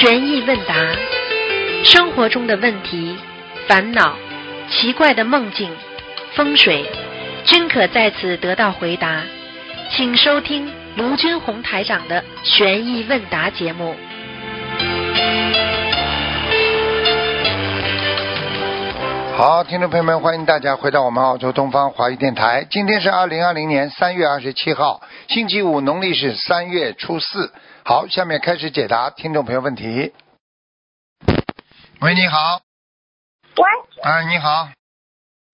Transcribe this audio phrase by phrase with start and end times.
[0.00, 0.76] 悬疑问答，
[1.82, 3.16] 生活中的问题、
[3.66, 4.16] 烦恼、
[4.70, 5.68] 奇怪的梦境、
[6.34, 6.88] 风水，
[7.44, 9.24] 均可在此得到回答。
[9.90, 13.96] 请收听卢军红台长的悬疑问答节目。
[19.36, 22.64] 好，听众朋友们，欢迎大家回到我们澳洲东方华语电台。
[22.70, 27.52] 今天是二零二零年三月二十七号，星期五，农历是三月初四。
[27.88, 30.12] 好，下面开始解答听众朋友问题。
[32.02, 32.60] 喂，你好。
[33.56, 33.64] 喂。
[34.04, 34.68] 啊，你好。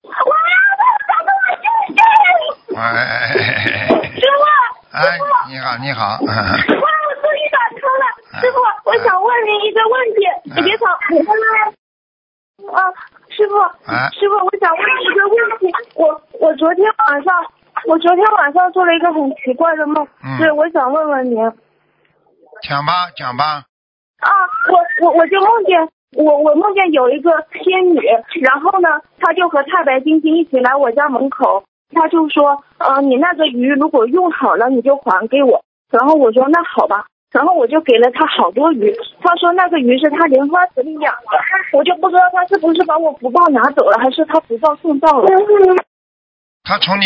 [0.02, 0.83] 我要打
[2.75, 2.83] 喂。
[4.19, 4.42] 师傅。
[4.91, 4.98] 哎，
[5.47, 6.19] 你好，你好。
[6.19, 8.05] 哇，我终于打通了，
[8.41, 8.59] 师傅，
[8.91, 11.70] 我想问您一个问题，你别吵，你看看。
[12.75, 12.83] 啊，
[13.30, 13.62] 师傅。
[13.87, 14.11] 哎。
[14.11, 17.33] 师傅，我想问一个问题，我我昨天晚上，
[17.87, 21.39] 我昨天晚上做了一个很奇怪的梦，嗯对，我想问问您。
[22.67, 23.65] 讲吧，讲吧。
[24.20, 24.31] 啊，
[24.73, 28.01] 我我我就梦见我我梦见有一个仙女，
[28.41, 35.62] 然后呢，她就和太白金星一起来我家门口，她就说，呃，你那个鱼如果用好了，你就还给我。
[35.91, 41.39] 然后我说那好吧，然后我就给了她好多鱼，她说那个鱼是她莲花池里养的，
[41.77, 45.29] 我就不知道她是不是把我福报拿走了，还是她福报送到了。
[46.62, 47.05] 他从你，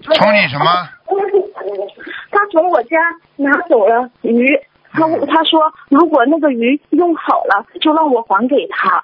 [0.00, 0.64] 从你什么？
[2.30, 2.96] 他从我家
[3.36, 4.58] 拿走了鱼，
[4.92, 9.02] 他他说如果那个鱼用好了，就让我还给他。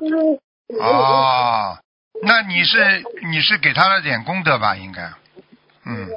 [0.80, 1.76] 哦，
[2.22, 4.76] 那你是你是给他了点功德吧？
[4.76, 5.02] 应该。
[5.86, 6.08] 嗯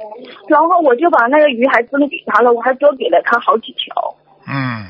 [0.48, 4.16] 然后我就把那个鱼还真给他了，我还多给了他好几条。
[4.46, 4.88] 嗯，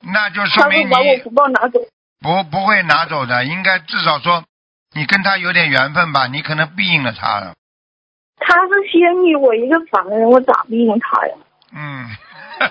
[0.00, 1.80] 那就说明你说把我福报拿走。
[2.20, 4.44] 不不会拿走的，应该至少说
[4.94, 6.28] 你跟他有点缘分吧？
[6.28, 7.54] 你可能庇应了他了。
[8.36, 11.34] 他是仙女，我一个凡人，我咋庇应他呀？
[11.74, 12.06] 嗯？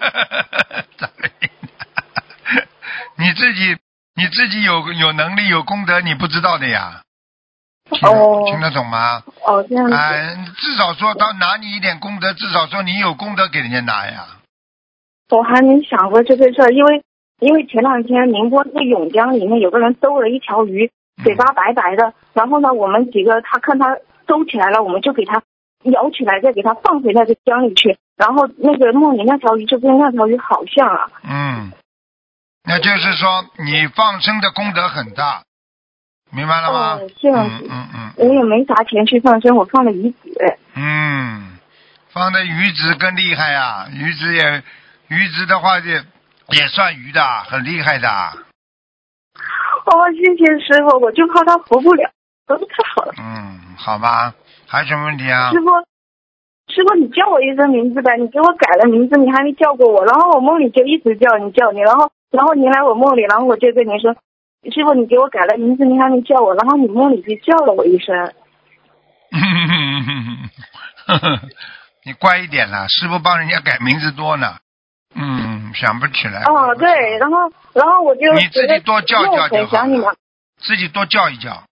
[3.17, 3.77] 你自己
[4.15, 7.01] 你自己有有能力有功德，你不知道的呀。
[7.91, 9.23] 听、哦听得懂吗？
[9.45, 9.94] 哦，这样子。
[9.95, 14.28] 哎、至少说他拿你一点功德，至少说你有功德给人家拿呀。
[15.29, 17.03] 我还没想过这个事儿，因为
[17.39, 20.91] 因为前两天宁波那个甬江里面有个人兜了一条鱼，
[21.23, 23.97] 嘴巴白白的，然后呢，我们几个他看他
[24.28, 25.41] 兜起来了，我们就给他
[25.83, 31.09] 舀起来，再给他放回那个江里去，然后那个梦里那条鱼就跟那条鱼好像啊。
[31.24, 31.72] 嗯，
[32.66, 35.44] 那就是说你放生的功德很大，
[36.29, 36.96] 明白了吗？
[36.96, 40.18] 哦这样子嗯嗯嗯我也没啥钱去放生，我放了鱼子。
[40.75, 41.58] 嗯，
[42.12, 44.63] 放的鱼子更厉害啊、鱼子也
[45.08, 46.03] 鱼子的话也
[46.50, 48.09] 也算鱼的，很厉害的。
[48.09, 52.12] 哦，谢谢师傅，我就怕他活不了，
[52.46, 53.13] 都是太好了。
[53.18, 54.34] 嗯，好吧，
[54.68, 55.62] 还有什么问题啊师？
[55.62, 55.69] 傅，
[56.69, 64.13] 师傅，你叫我一声名字呗，你给我改了名字，你还没叫过我，然后我梦里就一直叫你叫你，然后然后您来我梦里，然后我就跟您说，
[64.72, 68.34] 师傅你给我改了名字，您还没叫我，然后你梦里就叫了我一声。
[72.06, 74.58] 你乖一点啦，师傅帮人家改名字多呢。
[75.16, 76.44] 嗯，想不起来。
[76.44, 80.13] 哦，对，然后然后我就你自己多叫叫又就好想你了。
[80.59, 81.63] 自己多叫一叫。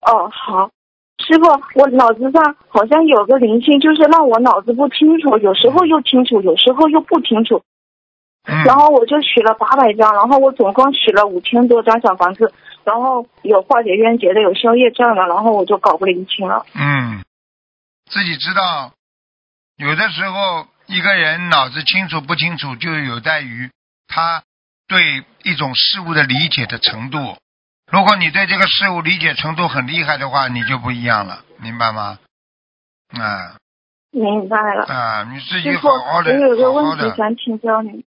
[0.00, 0.70] 哦，好，
[1.22, 1.46] 师傅，
[1.80, 7.62] 我脑子上好像有个灵性，就是让我脑子不清楚，有时候又清楚，有时候又不清楚。
[8.44, 8.64] 嗯。
[8.64, 12.52] 然后我就取了八百张，然后我总共取了五千多张小房子，
[12.84, 16.66] 然后有化解冤结的，有消业障的，然后我就搞不灵清了。
[16.74, 17.22] 嗯，
[18.10, 18.92] 自己知道，
[19.76, 23.70] 有的时候一个人脑子清楚不清楚，就有待于
[24.08, 24.42] 他
[24.88, 27.36] 对一种事物的理解的程度。
[27.92, 32.18] 如果你对这个事物理解程度很厉害的话，你就不一样了，明白吗？
[33.12, 33.60] 啊。
[34.12, 38.04] 明白了，啊，你自己好好的我有，个问题想请教你，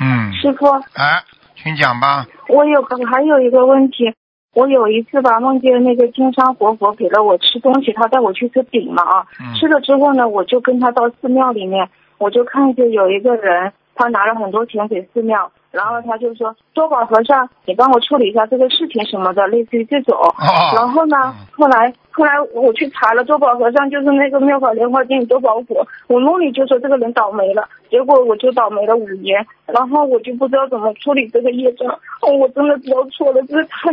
[0.00, 1.22] 嗯，师傅，哎，
[1.56, 2.26] 请讲吧。
[2.48, 4.14] 我有个还有一个问题，
[4.54, 9.54] 我有一次吧梦见那个金山活佛给了我吃东西，他带我去吃饼嘛啊，嗯。
[9.54, 11.88] 吃了之后呢，我就跟他到寺庙里面，
[12.18, 20.16] 我就看见有一个人，他拿了很多钱给寺庙，然后他就说多宝和尚，你帮我处理一下这个事情什么的，类似于这种。
[20.16, 31.88] 哦，然后呢嗯，后来后来我去查了，多宝和尚就是那个妙法莲花经多宝佛，我梦里就说这个人倒霉了，结果我就倒霉了五年，然后我就不知道怎么处理这个业障，
[32.22, 33.92] 哦我真的知道错了，这是太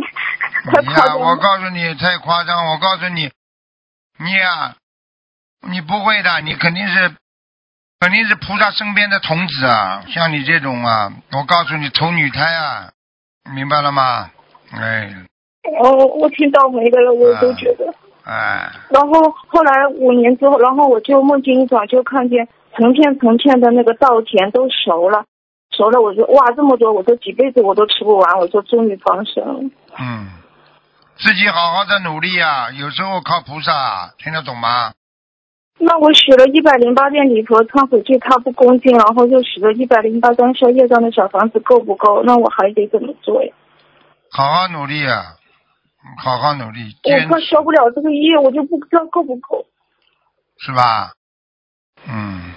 [0.71, 1.35] 太夸张了。
[1.37, 2.55] 告诉你，太夸张。
[2.67, 3.31] 我告诉你，
[4.19, 4.75] 你呀、
[5.71, 7.09] 你不会的，你肯定是，
[8.01, 10.03] 肯定是菩萨身边的童子啊。
[10.07, 12.89] 像你这种啊，我告诉你，投女胎啊，
[13.55, 14.31] 明白了吗？
[14.73, 15.13] 哎
[15.79, 17.93] 我，我挺倒霉的了，我都觉得。
[18.25, 25.25] 哎，然后后来五年之后，然后我就梦境一转，就看见成片成片的那个稻田都熟了，
[25.77, 29.69] 熟了，我说哇这么多，我说几辈子我都吃不完，我说终于放生了。
[29.99, 30.29] 嗯，
[31.17, 34.93] 自己好好的努力啊，有时候靠菩萨，听得懂吗？
[35.83, 42.23] 那我许了一百零八遍礼佛忏悔，对他不恭敬，然后又许了一百零八张消业障的小房子，够不够？
[42.23, 43.53] 那我还得怎么做呀？
[44.31, 45.37] 好好努力啊，
[46.23, 49.65] 好好努力，我怕消不了这个业，我就不知道够不够。
[50.59, 51.13] 是吧？
[52.07, 52.53] 嗯，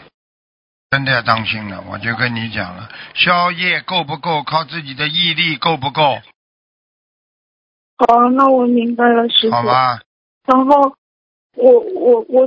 [0.90, 6.02] 真的要当心了，我就跟你讲了，宵夜够不够，靠自己的毅力够不够，
[7.96, 9.62] 好，那我明白了，师傅好。
[9.62, 10.00] 吧？
[10.46, 10.94] 然后
[11.56, 12.46] 我我我，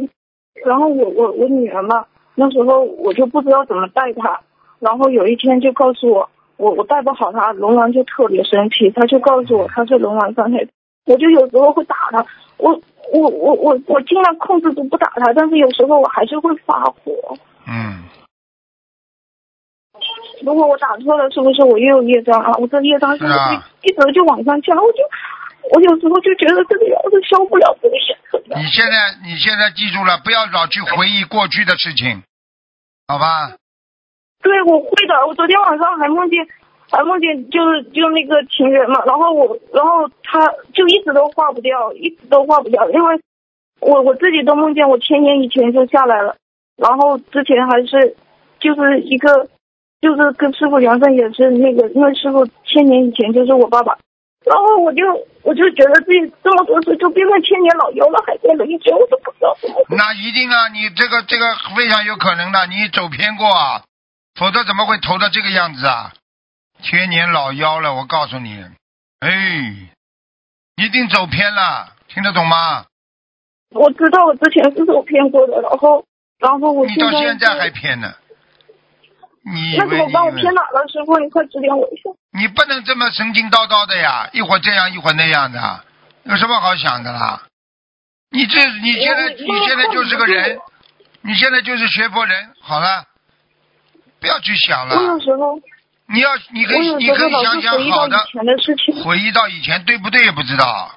[0.65, 2.06] 然后我我我女儿嘛，
[2.36, 4.39] 那时候我就不知道怎么带她，
[4.80, 10.68] 然后有一天就告诉我，我我带不好她，龙王就特别生气，他就告诉我她是龙王伤害，
[11.06, 12.25] 我就有时候会打她，
[12.57, 12.71] 我
[13.13, 17.12] 我我我我尽量控制住不打他，但是有时候我还是会发火。
[17.68, 18.04] 嗯，
[20.44, 22.51] 如果我打错了，是不是我又有业障啊？
[22.59, 23.39] 我这业障是不是
[23.83, 24.75] 一直就往上加？
[24.75, 25.00] 我就
[25.71, 32.23] 我有时候就觉得这个要是消不了这个业，怎么样你现在你现在记住了，不要老去回忆过去的事情，
[33.07, 33.57] 好吧？
[34.41, 35.27] 对，我会的。
[35.27, 36.47] 我昨天晚上还梦见，
[36.89, 43.19] 还梦见就是就那个情人嘛，然后我，然后他就一直都化不掉，一直都化不掉，因为
[43.81, 46.37] 我我自己都梦见我千年以前就下来了，
[46.77, 48.15] 然后之前还是
[48.59, 49.49] 就是一个
[49.99, 53.97] 就是跟师傅缘分也是那个，因为师傅千年以前就是我爸爸，
[54.45, 55.03] 然后我就
[55.43, 59.75] 我就觉得自己这么多岁就变成千年老妖了，还在了一觉，我都不知道怎么。
[59.89, 61.45] 那一定啊，你这个这个
[61.75, 63.83] 非常有可能的，你走偏过啊，
[64.35, 66.13] 否则怎么会投到这个样子啊？
[66.81, 68.63] 千年老妖了，我告诉你，
[69.19, 69.89] 哎，
[70.75, 72.85] 一定走偏了，听得懂吗？
[73.71, 76.05] 我知道我之前是走偏过的，然后
[76.39, 78.13] 然后我你到现在还偏呢，
[79.53, 80.25] 你那怎么办？
[80.25, 80.85] 我偏哪了？
[80.88, 82.09] 师傅，你快指点我一下。
[82.33, 85.83] 你不能这么神经叨叨的呀，一会儿这样一会儿那样的，
[86.23, 87.44] 有什么好想的啦？
[88.29, 90.59] 你这你现在你现在就是个人，
[91.21, 93.05] 你现在就是学佛人，好了，
[94.19, 94.95] 不要去想了。
[95.21, 95.57] 时候，
[96.13, 98.17] 你要你可以你可以想想好的
[99.03, 100.91] 回忆到以前对不对也不知道。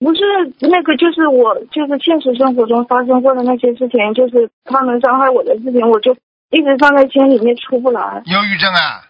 [0.00, 0.20] 不是
[0.60, 6.16] 那个，就是我就是现实生活中发生过的那些事情，就是他们伤害我的事情，我就
[6.50, 8.22] 一直放在圈里面出不来。
[8.26, 9.04] 忧郁症啊！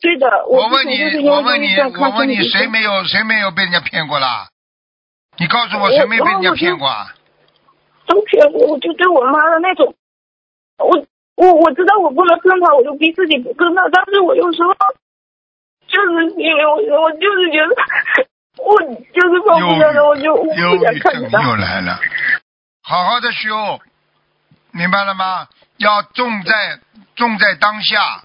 [0.00, 4.48] 对的，之我问你我问你，我问你，谁没有谁没有被人家骗过啦？
[5.38, 7.08] 你告诉我，谁没被人家骗过啊？
[8.06, 9.94] 都骗过，我就对我妈的那种，
[10.78, 11.06] 我
[11.36, 14.74] 我我知道我不能跟她，我就逼自己不跟她，但是我有时候
[15.88, 17.74] 就是因为我我就是觉得
[18.62, 21.42] 我就是放不下的，我就我忧不想郁症看着她。
[21.42, 21.98] 又来了，
[22.82, 23.80] 好好的修，
[24.70, 25.48] 明白了吗？
[25.78, 26.78] 要重在
[27.16, 28.22] 重在当下，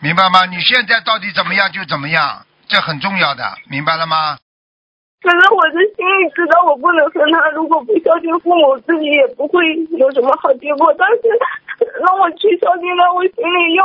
[0.00, 0.46] 明白吗？
[0.46, 4.38] 你现在到底怎么样就怎么样，这很重要的，明白了吗？
[5.22, 9.62] 可是我的心里知道我不能和他，如果不孝敬父母，自己也不会
[9.98, 10.92] 有什么好结果。
[10.98, 11.22] 但是
[12.02, 13.84] 让我去孝敬他，我心里又，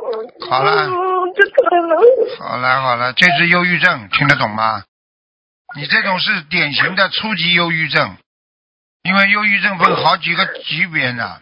[0.00, 1.98] 嗯好了嗯，这可能
[2.38, 4.82] 好了好了，这是忧郁症，听得懂吗？
[5.76, 8.16] 你这种是典型的初级忧郁症，
[9.02, 11.40] 因为忧郁症分好几个级别呢，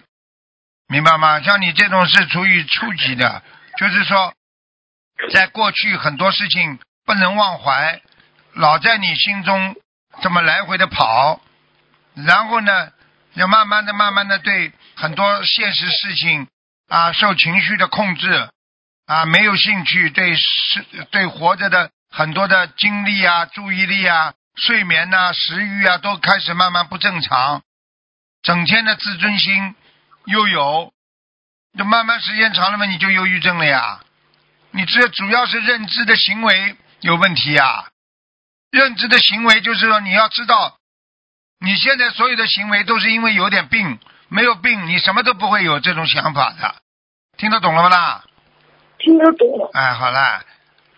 [0.92, 1.40] 明白吗？
[1.40, 3.42] 像你这种是处于初级的，
[3.78, 4.34] 就是说，
[5.32, 8.02] 在过去很多事情不能忘怀，
[8.52, 9.74] 老在你心中
[10.20, 11.40] 这么来回的跑，
[12.14, 12.90] 然后呢，
[13.32, 16.46] 要慢慢的、慢慢的对很多现实事情
[16.90, 18.50] 啊受情绪的控制，
[19.06, 27.62] 啊没有兴趣，对是对活着的很多的精力啊、注意力啊、睡眠呐、食欲啊都开始慢慢不正常，
[28.42, 29.74] 整天的自尊心
[30.24, 30.92] 又有，
[31.78, 34.00] 就慢慢时间长了嘛，你就忧郁症了呀。
[34.70, 37.86] 你这主要是认知的行为有问题呀。
[38.70, 40.78] 认知的行为就是说，你要知道，
[41.60, 43.98] 你现在所有的行为都是因为有点病，
[44.28, 46.76] 没有病你什么都不会有这种想法的，
[47.36, 48.24] 听得懂了吗啦？
[48.98, 49.70] 听得懂了。
[49.74, 50.42] 哎，好啦，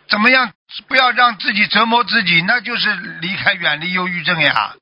[0.09, 0.53] 怎么样？
[0.87, 4.75] 不要让自己折磨自己，那就是离开、远离忧郁症呀。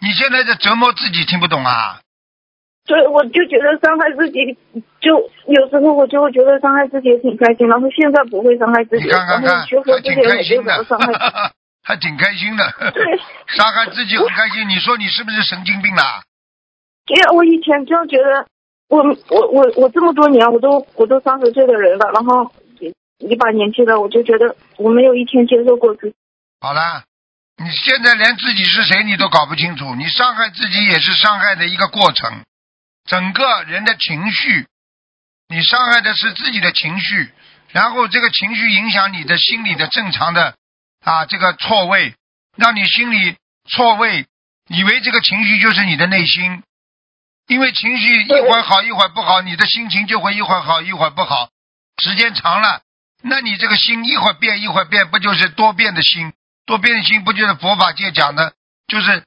[0.00, 2.00] 你现在在折磨自己，听不懂啊？
[2.88, 4.56] 对，我就觉得伤害自己，
[4.98, 5.12] 就
[5.46, 11.54] 有时候我就会觉得伤害自己也挺开心，然后现在不会伤害自己，你看看看然后学，佛还挺之前我就开心的怎么伤害自己。
[11.84, 12.64] 还挺开心的。
[12.92, 13.04] 对
[13.48, 16.22] 伤害自己很开心，你说你是不是神经病啦？
[17.08, 18.46] 因为我以前就觉得
[18.88, 26.14] 我我我我这么多年我都我都三十岁的人了，然后一一把年纪了，我就觉得我没有一天接受过自己。
[26.60, 27.04] 好了，
[27.56, 32.30] 你现在连自己是谁你都搞不清楚，你伤害自己也是伤害的一个过程。
[33.08, 34.66] 整个人的情绪
[35.48, 37.32] 你伤害的是自己的情绪，
[37.70, 40.54] 然后这个情绪影响你的心理的正常的
[41.02, 42.14] 啊这个错位，
[42.54, 43.36] 让你心里
[43.66, 44.26] 错位，
[44.68, 46.62] 以为这个情绪就是你的内心，
[47.46, 51.48] 因为情绪一会儿好一会儿不好，你的心情就会一会儿好一会儿不好，
[52.02, 52.82] 时间长了，
[53.22, 56.34] 那你这个心一会儿变一会儿变，不就是多变的心？
[56.66, 58.52] 多变的心不就是佛法界讲的，
[58.86, 59.24] 就是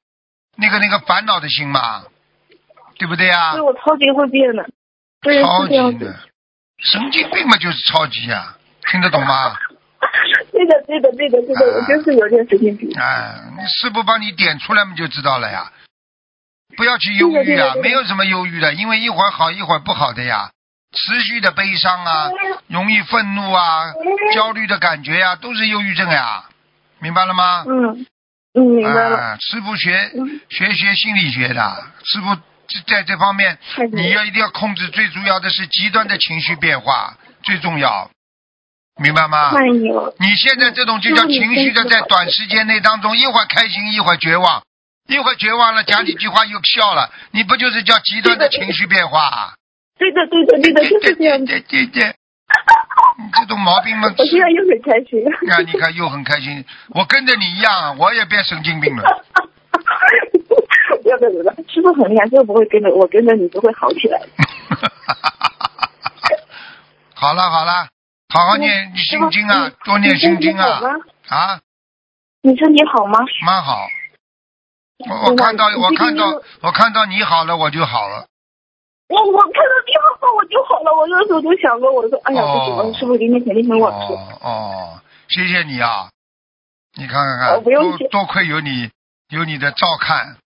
[0.55, 2.03] 那个那个烦恼的心嘛，
[2.97, 4.65] 对不对呀、对我超级会变的，
[5.21, 6.15] 对，超级的。，
[6.79, 8.55] 神经病嘛就是超级呀、
[8.89, 9.55] 听得懂吗？
[10.51, 12.89] 对的，对的，对的，对的，我就是有点神经病。
[12.99, 15.71] 哎，你师傅帮你点出来嘛就知道了呀。
[16.75, 20.49] 不要去忧郁啊，没有什么忧郁的，因为一会儿好一会儿不好的呀。
[20.93, 22.29] 持续的悲伤啊，
[22.67, 23.93] 容易愤怒啊，
[24.33, 26.45] 焦虑的感觉呀、都是忧郁症呀，
[26.99, 27.63] 明白了吗？
[27.67, 28.05] 嗯
[28.53, 29.17] 嗯，明白了。
[29.17, 32.35] 啊，师傅学嗯学学心理学的，师傅
[32.87, 33.57] 在这方面
[33.91, 38.09] 你要一定要控制，最主要的是极端的情绪变化最重要，
[39.01, 39.51] 明白吗？
[40.19, 44.63] 你现在这种就叫情绪的，在短时间内当中，一会儿开心，一会儿绝望，
[45.07, 49.53] 一会儿绝望了，讲几句话又笑了，你不就是叫极端的情绪变化啊？
[49.97, 51.45] 对的，对的，对的，就是这样。
[51.45, 52.03] 对对对，
[53.17, 55.23] 你这种毛病嘛， 我现在又很开心。
[55.51, 59.03] 啊，你看又很开心，我跟着你一样啊，我也变神经病了。
[61.17, 64.19] 不要不要不要，师傅很厉害，师傅不会跟着我，跟着你就会好起来。
[67.13, 67.87] 好了好了，
[68.29, 70.79] 好好念心经啊，多念心经啊？
[71.29, 71.59] 啊，
[72.41, 73.19] 你身体好吗？
[73.45, 73.87] 蛮好。
[75.09, 76.25] 我我看到我看到
[76.61, 78.25] 我看到你好了，我就好了。
[79.09, 84.13] 我我看到你好我就好了，我那时候就想过，我说哎呀，不行，师傅今天肯定很晚吃。
[84.13, 86.09] 哦哦，谢谢你啊！
[86.97, 87.63] 你看看看，
[88.09, 88.89] 多亏有你
[89.29, 90.37] 有你的照看，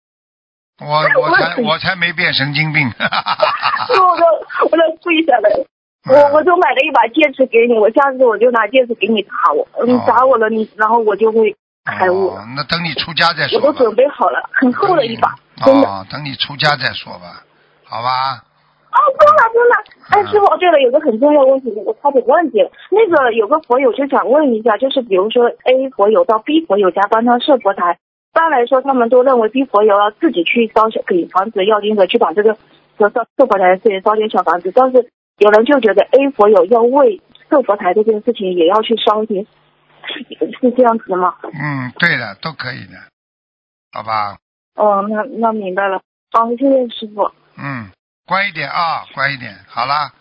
[0.81, 2.89] 我我才我才没变神经病。
[2.91, 4.25] 哈哈哈，我都
[4.65, 5.65] 我都跪下来，了
[6.07, 11.55] 我我就买了一把戒指给你，我下次我就拿戒指给你打我，你哦砸我了你，然后我就会
[11.85, 12.27] 开悟。
[12.27, 13.65] 哦，那等你出家再说我。
[13.65, 15.33] 都准备好了，很厚的一把，
[15.65, 15.87] 真的。
[15.87, 17.41] 哦，等你出家再说吧，
[17.85, 18.43] 好吧？
[18.91, 19.75] 哦，真的真的。
[20.09, 22.69] 哎，嗯师傅，对了，有个很重要的问题，我差点忘记了。
[22.91, 28.04] 那个有个佛友就想问一下，就是比如说 A 佛友到 B 佛友家帮他设佛台，一
[28.35, 32.53] 般来说他们都认为 B 佛友要自己去烧小给房子要经者去把这个
[32.97, 39.47] 和烧设佛台自己烧点小房子，但是有人就觉得 A 佛友要为设佛台这件事情也要去烧一点，
[40.61, 41.35] 是这样子的吗？
[41.43, 42.97] 嗯，对的，都可以的，
[43.93, 44.37] 好吧？
[44.75, 46.01] 哦，那那明白了。
[46.31, 47.31] 好，谢谢师傅。
[47.57, 47.89] 嗯，
[48.27, 50.11] 乖一点啊，乖一点，好啦。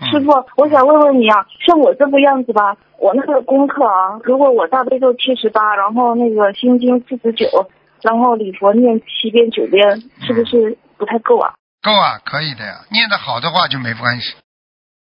[0.00, 7.70] 嗯、师傅，我想问问你啊，像我这副样子吧，我那个功课啊，如果我大悲咒七十八，然后那个心经四十九，
[8.02, 11.54] 然后礼佛念七遍九遍，是不是不太够啊？
[11.82, 12.80] 够啊，可以的呀。
[12.90, 14.34] 念得好的话就没关系，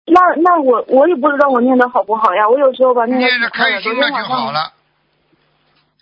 [0.05, 4.73] 那那我我也不知道我念的好不好呀，我有时候吧那个念得开心了就好了。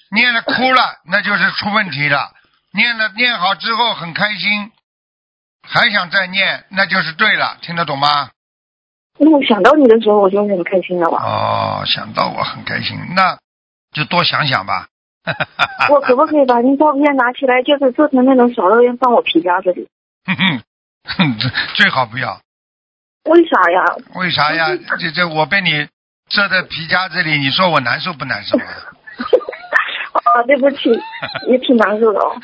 [0.09, 2.31] 念了哭了，那就是出问题了。
[2.71, 4.71] 念了念好之后很开心，
[5.67, 8.29] 还想再念，那就是对了，听得懂吗？
[9.19, 11.17] 那我想到你的时候，我就很开心了吧？
[11.23, 13.37] 哦，想到我很开心，那
[13.93, 14.87] 就多想想吧。
[15.89, 19.87] 我可不可以把您照片拿起来，就是做成那种小乐园放我皮夹子里？
[20.25, 20.61] 哼哼，
[21.03, 21.37] 哼
[21.75, 22.39] 最好不要。
[23.25, 23.83] 为啥呀？
[24.15, 24.67] 为啥呀？
[24.99, 25.87] 这这我被你
[26.29, 28.63] 遮在皮夹子里，你说我难受不难受啊？
[30.35, 30.89] 啊，对不起，
[31.49, 32.35] 也挺难受的哦。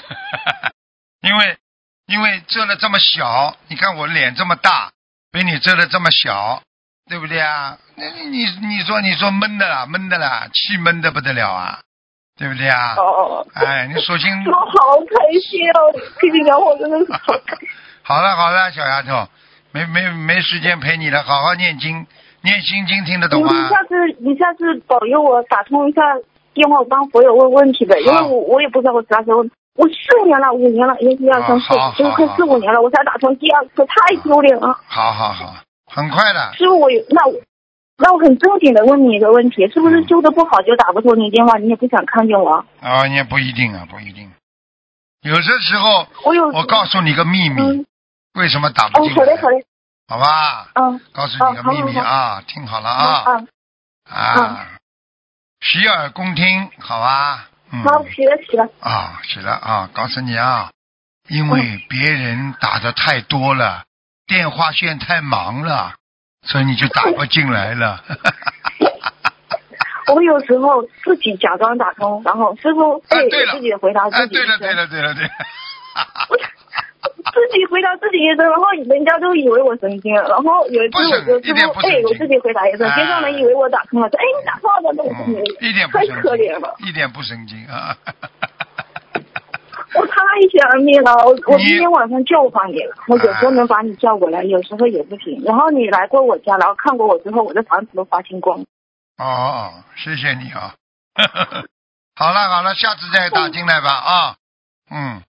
[1.22, 1.58] 因为
[2.08, 4.92] 因为遮了这么小，你看我脸这么大，
[5.34, 6.62] 被你遮的这么小，
[7.10, 7.76] 对不对啊？
[7.96, 11.80] 那你你你说你说闷的啦，闷的啦，气闷的不得了啊，
[12.38, 12.94] 对不对啊？
[12.98, 15.92] 哦哦，哎，你索性我好开心哦！
[16.22, 17.68] 跟你聊，我真的是好开心。
[18.06, 19.28] 好了好了，小丫头，
[19.72, 22.06] 没没没时间陪你了，好好念经，
[22.42, 23.70] 念心经，听得懂吗你？
[23.70, 26.02] 下次你下次保佑我打通一下
[26.54, 29.44] 电话，我帮佛友问问题呗，因为我我也不知道我啥时候，
[29.76, 34.80] 我四年了，五年了，一、二、三、四好好，就是快四五年了，我才打通第二次，太丢脸了。
[34.88, 35.56] 好好好，
[35.92, 36.54] 很快的。
[36.54, 37.34] 师傅，我有那我
[37.98, 42.64] 那我很正经的问你一个问题，是不是修的不好就打不通你电话，你也不想看见我？
[42.82, 44.32] 啊，也不一定啊，不一定。
[45.22, 47.86] 有些时候，我有我告诉你个秘密，嗯
[48.36, 49.16] 为什么打不哦，进来？
[49.16, 49.66] 好嘞好嘞，
[50.08, 53.46] 好吧，嗯告诉你个秘密啊，听好了啊啊
[54.10, 54.68] 啊，啊，
[55.62, 57.50] 洗耳恭听，好吧？
[57.74, 60.70] 嗯，好，起了起了，啊，起了啊，告诉你啊，
[61.28, 63.84] 因为别人打的太多了，
[64.28, 65.96] 电话线太忙了，
[66.46, 68.04] 所以你就打不进来了。
[70.14, 73.54] 我有时候自己假装打通，然后师傅哎对了。
[73.54, 74.60] 自己回答哎，自己一声。
[74.60, 75.30] 对了对了对了对了，
[77.32, 80.28] 自己回答自己一声，然后人家都以为我神经了。
[80.28, 85.10] 然后有一次我就一点不神哎，我自己回答一声，哎街上人以为我打通了，说哎你打通了，那我
[85.62, 87.96] 一点不太可怜了，，一点不神经啊！
[89.96, 90.16] 我太
[90.52, 95.42] 想你了，我我你今天晚上叫上你了，我有时候能把你叫过来，有时候也不行。
[95.46, 98.66] 然后你来过我家，然后看过我之后，我的房子都发青光。
[99.18, 100.74] 哦，谢谢你啊！
[102.16, 104.36] 好了好了，下次再打进来吧啊！
[104.90, 105.22] 嗯，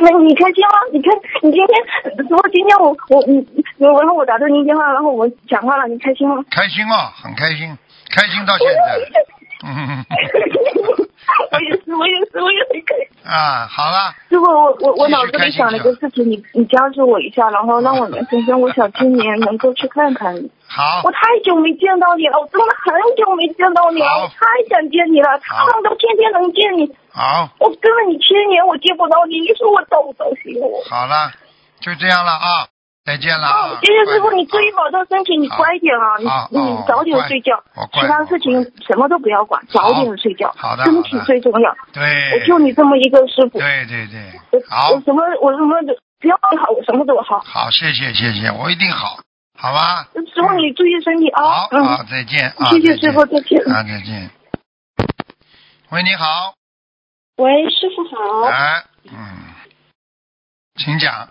[0.00, 0.80] 那你开心吗？
[0.92, 1.10] 你开
[1.42, 3.46] 你今天，如果今天我我你，
[3.78, 6.42] 然后我打通您电话，然后我讲话了，你开心吗？
[6.50, 7.76] 开心哦，很开心，
[8.10, 8.98] 开心到现在。
[9.62, 10.04] 嗯
[11.52, 13.30] 我也是，我也是，我也很开心。
[13.30, 20.50] 啊，好了，如果，我我我脑子里想了一个事情，你你加持我一下，然后让我们先生，我想今年能够去看看你。
[20.80, 21.02] 好。
[21.04, 22.88] 我，太久没见到你了，我真的很
[23.20, 30.80] 久没见到你了，我太想见你了，他们都天天能见你，好，我跟了你千年，我见不到你，你说我走不糟心我？
[30.88, 31.32] 好了，
[31.80, 32.72] 就这样了啊，
[33.04, 33.78] 再见了啊哦，！
[33.84, 36.16] 谢谢师傅，你注意保重身体，你乖一点啊，
[36.50, 41.74] 你你哦早点睡觉其他事情什么都不要管，早点睡觉，好的身体最重要。
[41.92, 42.02] 对，
[42.34, 44.90] 我就你这么一个师傅，对对对，我好。
[44.92, 45.82] 我什么我什么
[46.20, 47.40] 只要你好，我什么都好。
[47.40, 49.18] 好，谢谢谢谢，我一定好，
[49.60, 50.08] 好吧？
[50.14, 52.70] 师傅你注意身体啊好，嗯，好，再见啊！
[52.70, 53.60] 谢谢师傅，再见。
[53.70, 54.30] 啊，再见。
[55.90, 56.54] 喂，你好，
[57.36, 58.48] 喂，师傅好。
[58.48, 59.52] 哎，嗯，
[60.76, 61.28] 请讲，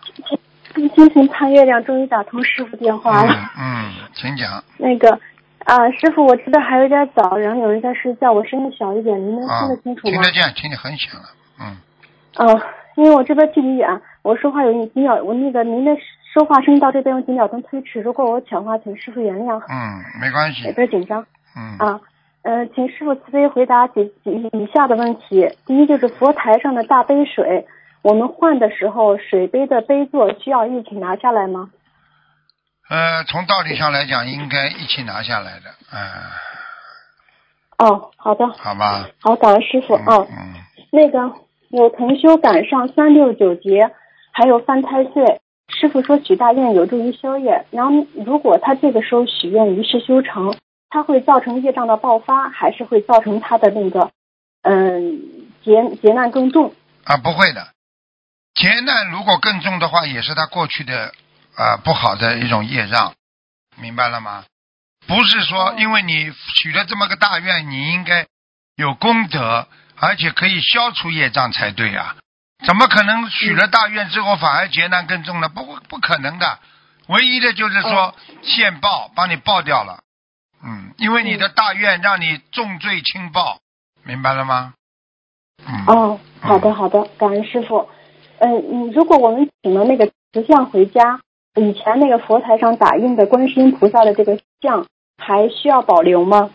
[0.76, 3.34] 星星盼月亮，终于打通师傅电话了。
[3.58, 5.20] 嗯嗯，请讲那个
[5.66, 10.32] 啊，师傅，我知道还有点早，然后有人在睡觉，我声音小一点，您能啊听得清，楚吗听得？
[10.32, 11.78] 见，听得很响了，嗯，
[12.36, 12.62] 哦，
[12.96, 13.90] 因为我这边距离远，
[14.22, 15.92] 我说话有几秒，我那个您的
[16.34, 22.00] 说话声音到这边有几秒钟推迟，如果我抢话，请师傅原谅，嗯，没关系有，点紧张嗯，啊。
[22.42, 25.50] 呃，请师傅慈悲回答几几以下的问题。
[25.66, 27.68] 第一就是佛台上的大杯水，
[28.02, 31.70] 我们换的时候，水杯的杯座需要一起拿下来吗？
[32.90, 36.00] 呃，从道理上来讲，应该一起拿下来的，嗯，
[37.90, 39.96] 哦，好的，好吧，好，感恩师傅。
[39.96, 40.54] 嗯哦，嗯，
[40.92, 41.34] 那个
[41.70, 43.92] 有同修赶上三六九节，
[44.32, 45.42] 还有犯太岁。
[45.70, 50.58] 师傅说许大愿有助于消业，然后如果他这个时候许愿一事修成，
[50.90, 54.12] 他会造成业障的爆发，还是会造成他的那个
[54.64, 55.22] 嗯
[55.64, 56.74] 劫劫难更重？
[57.06, 57.68] 啊，不会的，
[58.56, 61.14] 劫难如果更重的话，也是他过去的
[61.56, 63.14] 啊、不好的一种业障，
[63.80, 64.46] 明白了吗？
[65.08, 68.28] 不是说哦因为你许了这么个大愿，你应该
[68.76, 69.68] 有功德，
[70.00, 72.16] 而且可以消除业障才对啊！
[72.66, 75.50] 怎么可能许了大愿之后反而劫难更重呢？
[75.50, 76.60] 不不可能的，
[77.08, 80.04] 唯一的就是说哦现报，帮你报掉了。
[80.64, 83.60] 嗯，因为你的大愿让你重罪轻报，
[84.04, 84.74] 明白了吗？
[85.66, 85.86] 嗯。
[85.88, 87.90] 哦，好的好的，感恩师傅。
[88.40, 91.22] 嗯嗯，如果我们请了那个石像回家，
[91.56, 94.86] 以前那个佛台上打印的观世音菩萨的这个像，
[95.18, 96.52] 还需要保留吗？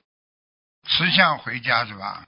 [0.87, 2.25] 慈像回家是吧？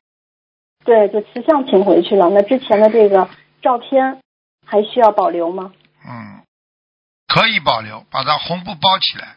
[0.84, 2.30] 对，就石像请回去了。
[2.30, 3.28] 那之前的这个
[3.66, 4.20] 照片
[4.64, 5.72] 还需要保留吗？
[6.08, 6.42] 嗯，
[7.26, 9.34] 可以保留，把它红布包起来，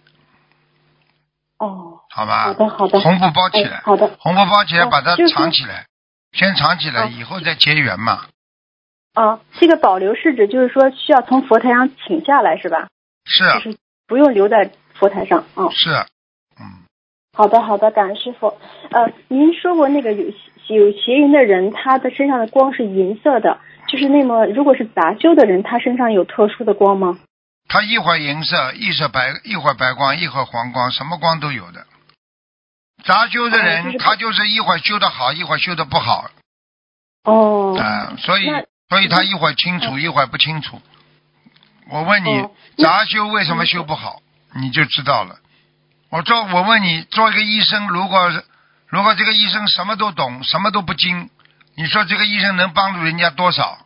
[1.58, 2.44] 哦，好吧？
[2.44, 5.88] 好的好的，红布包起来，哎好的，红布包起来，哦把它藏起来，
[6.32, 8.28] 先藏起来，哦以后再结缘嘛。
[9.16, 12.88] 啊，这个保留是指就是说需要从佛台上请下来是吧？
[13.26, 15.70] 是就是不用留在佛台上啊。
[15.72, 15.90] 是，
[16.60, 16.86] 嗯，
[17.34, 18.48] 好的，好的，感恩师傅。
[18.92, 20.32] 呃，您说过那个有
[20.68, 23.60] 有邪淫的人，他的身上的光是银色的，
[23.92, 27.18] 就是那么如果是杂修的人，他身上有特殊的光吗？
[27.68, 31.86] 他一会儿银色，一会儿白，一会儿白光，一会儿黄光，什么光都有的。
[33.04, 36.30] 杂修的人，哦就是他就是一会儿修的好，一会儿修的不好
[37.24, 38.46] 哦，啊、所以
[38.90, 40.82] 所以他一会儿清楚，一会儿不清楚。
[41.90, 44.22] 我问你，哦杂修为什么修不好，
[44.56, 45.38] 你就知道了。
[46.12, 48.32] 我做，我问你，做一个医生，如果
[48.88, 51.30] 如果这个医生什么都懂，什么都不精，
[51.80, 53.86] 你说这个医生能帮助人家多少？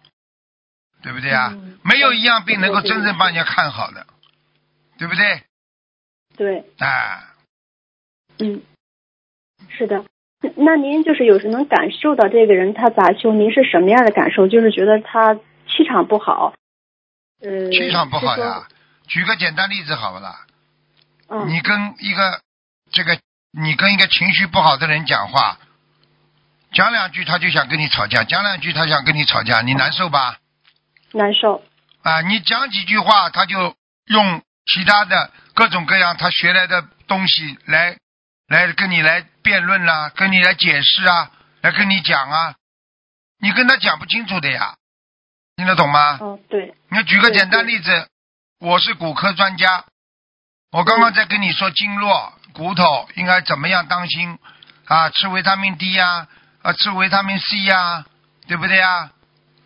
[1.03, 1.51] 对不对啊？
[1.53, 4.07] 嗯没有一样病能够真正帮人家看好的，
[4.97, 5.43] 对不对？
[6.37, 7.35] 对，啊，
[8.39, 8.63] 嗯，
[9.69, 10.05] 是的。
[10.39, 14.47] 那那您就是有时能感受到这个人他咋修，您是什么样的感受？
[14.47, 16.53] 就是觉得他气场不好，
[17.41, 18.65] 呃，气场不好呀。
[19.05, 20.45] 举个简单例子好不啦？
[21.27, 22.41] 嗯，你跟一个
[22.91, 23.19] 这个
[23.51, 25.59] 你跟一个情绪不好的人讲话，
[26.73, 30.39] 讲两句他就想跟你吵架，讲两句他想跟你吵架，你难受吧？
[31.11, 31.63] 难受。
[32.01, 33.75] 啊，你讲几句话他就
[34.07, 37.95] 用其他的各种各样他学来的东西来
[38.47, 41.31] 来跟你来辩论啦，跟你来解释啊，
[41.61, 42.55] 来跟你讲啊，
[43.39, 44.75] 你跟他讲不清楚的呀，
[45.55, 46.17] 听得懂吗？
[46.19, 48.07] 哦，对，你举个简单例子，
[48.59, 49.85] 我是骨科专家，
[50.71, 54.37] 我刚刚在跟你说经络、骨头应该怎么样当心
[54.85, 56.27] 啊，吃维他命 D 呀、啊，
[56.71, 58.05] 吃维他命 C 呀、
[58.47, 59.09] 对不对呀？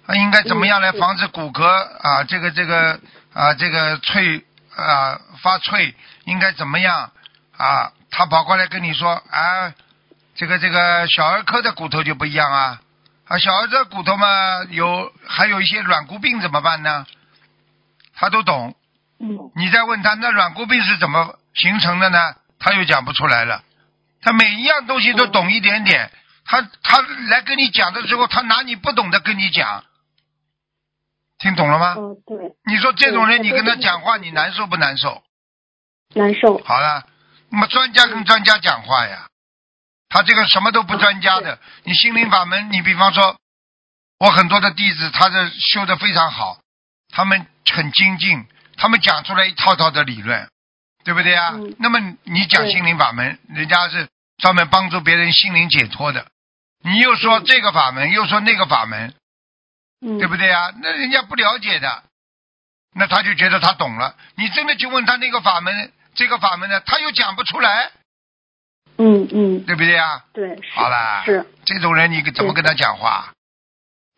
[0.08, 3.00] 啊，应该怎么样来防止骨骼啊，这个这个
[3.34, 4.44] 啊，这个脆
[4.76, 5.94] 啊发脆，
[6.26, 7.12] 应该怎么样
[7.56, 7.92] 啊？
[8.10, 9.74] 他跑过来跟你说，啊，
[10.34, 12.80] 这个这个小儿科的骨头就不一样啊，
[13.28, 17.06] 啊，小儿的骨头嘛，有还有一些软骨病怎么办呢？
[18.16, 18.74] 他都懂。
[19.20, 22.36] 嗯你再问他，那软骨病是怎么形成的呢？
[22.60, 23.62] 他又讲不出来了。
[24.22, 26.12] 他每一样东西都懂一点点，
[26.48, 29.84] 他他来跟你讲的时候，他拿你不懂的跟你讲，
[31.40, 31.96] 听懂了吗？
[31.98, 35.22] 嗯对，你说这种人，你跟他讲话，你难受不难受？
[36.16, 36.58] 难受。
[36.64, 37.06] 好了，
[37.50, 39.28] 那么专家跟专家讲话呀，
[40.08, 41.60] 他这个什么都不专家的。
[41.84, 43.38] 你心灵法门，你比方说，
[44.20, 46.62] 我很多的弟子，他这修的非常好，
[47.14, 50.50] 他们很精进，他们讲出来一套套的理论，
[51.04, 51.52] 对不对啊？
[51.56, 54.08] 嗯那么你讲心灵法门，人家是
[54.38, 56.26] 专门帮助别人心灵解脱的，
[56.88, 59.14] 你又说这个法门，又说那个法门，
[60.02, 60.72] 嗯，对不对啊？
[60.82, 62.04] 那人家不了解的，
[62.96, 64.16] 那他就觉得他懂了。
[64.36, 67.92] 你真的去问他那个法门，这个法门呢，他又讲不出来，
[68.98, 70.24] 嗯嗯，对不对啊？
[70.34, 73.34] 对，是好啦，是，这种人你怎么跟他讲话？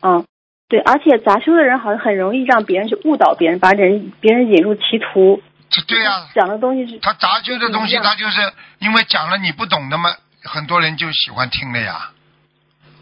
[0.02, 0.24] 嗯，
[0.68, 5.42] 对，而且杂修的人好像很容易让别人去误导别人，把人别人引入歧途。
[5.68, 12.12] 这对呀、讲的东西是，他杂修的东西，他就是因为讲了你不懂的嘛，很多人就喜欢听了呀。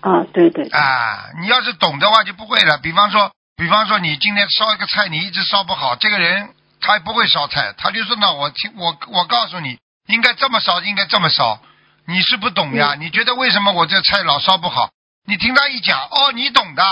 [0.01, 2.79] 啊，对对，啊，你要是懂的话就不会了。
[2.79, 11.61] 比方说，比方说你今天烧一个菜，你一直烧不好，这个人他也不会烧菜，他就说呢，我听我我告诉你，应该这么烧，应该这么烧。
[12.07, 12.95] 你是不懂呀？
[12.99, 14.91] 你觉得为什么我这菜老烧不好？
[15.27, 16.83] 你听他一讲，哦，你懂的，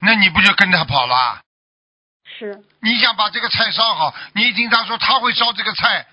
[0.00, 1.40] 那你不就跟他跑了？
[2.38, 6.06] 是，你想把这个菜烧好，你一听他说他会烧这个菜，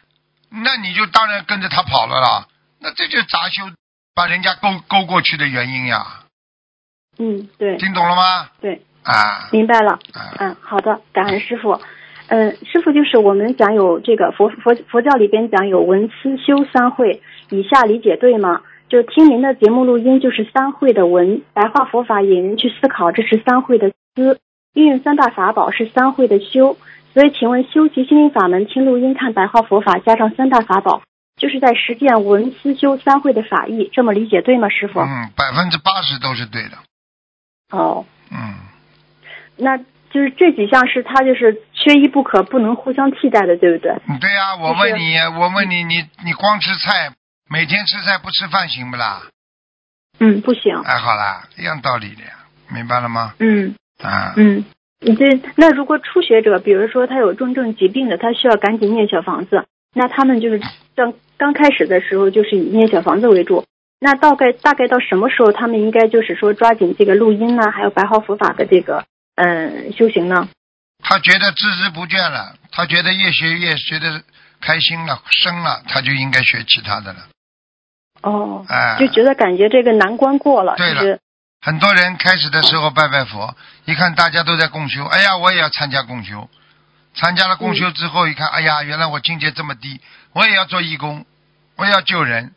[0.51, 2.47] 那你就当然跟着他跑了啦。
[2.79, 3.69] 那这就是杂修
[4.15, 6.18] 把人家勾勾过去的原因呀，
[7.19, 8.49] 嗯，对听懂了吗？
[8.61, 9.91] 对，啊明白了。
[10.13, 11.79] 啊，嗯，好的，感恩师傅。
[12.27, 18.61] 嗯，师傅就是我们讲有这个佛佛佛教里边讲有文思修三会，以下理解对吗？
[18.87, 24.39] 就听您的节目录音，就是三会的文，白话佛法引人去思考，这是三会的思，
[24.73, 26.77] 运用三大法宝是三会的修。
[27.13, 31.01] 所以，请问修习心灵法门，听录音看白话佛法，加上三大法宝，
[31.37, 34.99] 就是在实践文思修三会的法义，这么理解对吗，师傅？
[34.99, 36.77] 嗯，百分之八十都是对的。
[37.71, 38.55] 哦，嗯，
[39.57, 43.91] 那就是这几项是它就是缺一不可，不能互相替代的，对不对？
[44.19, 47.11] 对呀、我问你，我问你，你你光吃菜，
[47.49, 49.21] 每天吃菜不吃饭行不啦？
[50.19, 50.75] 嗯，不行。
[50.83, 52.31] 哎，好啦，一样道理的呀，
[52.73, 53.33] 明白了吗？
[53.39, 54.65] 嗯啊，嗯，
[54.99, 60.59] 你这那如果初学者，比如说他有重症疾病的，他需要赶紧念小房子，那他们就是
[60.95, 63.63] 像刚开始的时候就是以念小房子为主。
[63.99, 70.47] 那大概大概到什么时候，他们应该就是说抓紧这个录音呢，还有白毫佛法的这个嗯修行呢？
[71.03, 74.21] 他觉得孜孜不倦了，他觉得越学越学得
[74.61, 77.19] 开心了、深了，他就应该学其他的了。
[78.21, 81.19] 哦，哎，就觉得感觉这个难关过了，对了就是
[81.61, 86.49] 很多人开始的时候拜拜佛，一看大家都在共修，哎呀，我也要参加共修。
[87.15, 89.99] 参加了共修之后，一看，哎呀，原来我境界这么低，
[90.31, 91.25] 我也要做义工，
[91.75, 92.53] 我也要救人，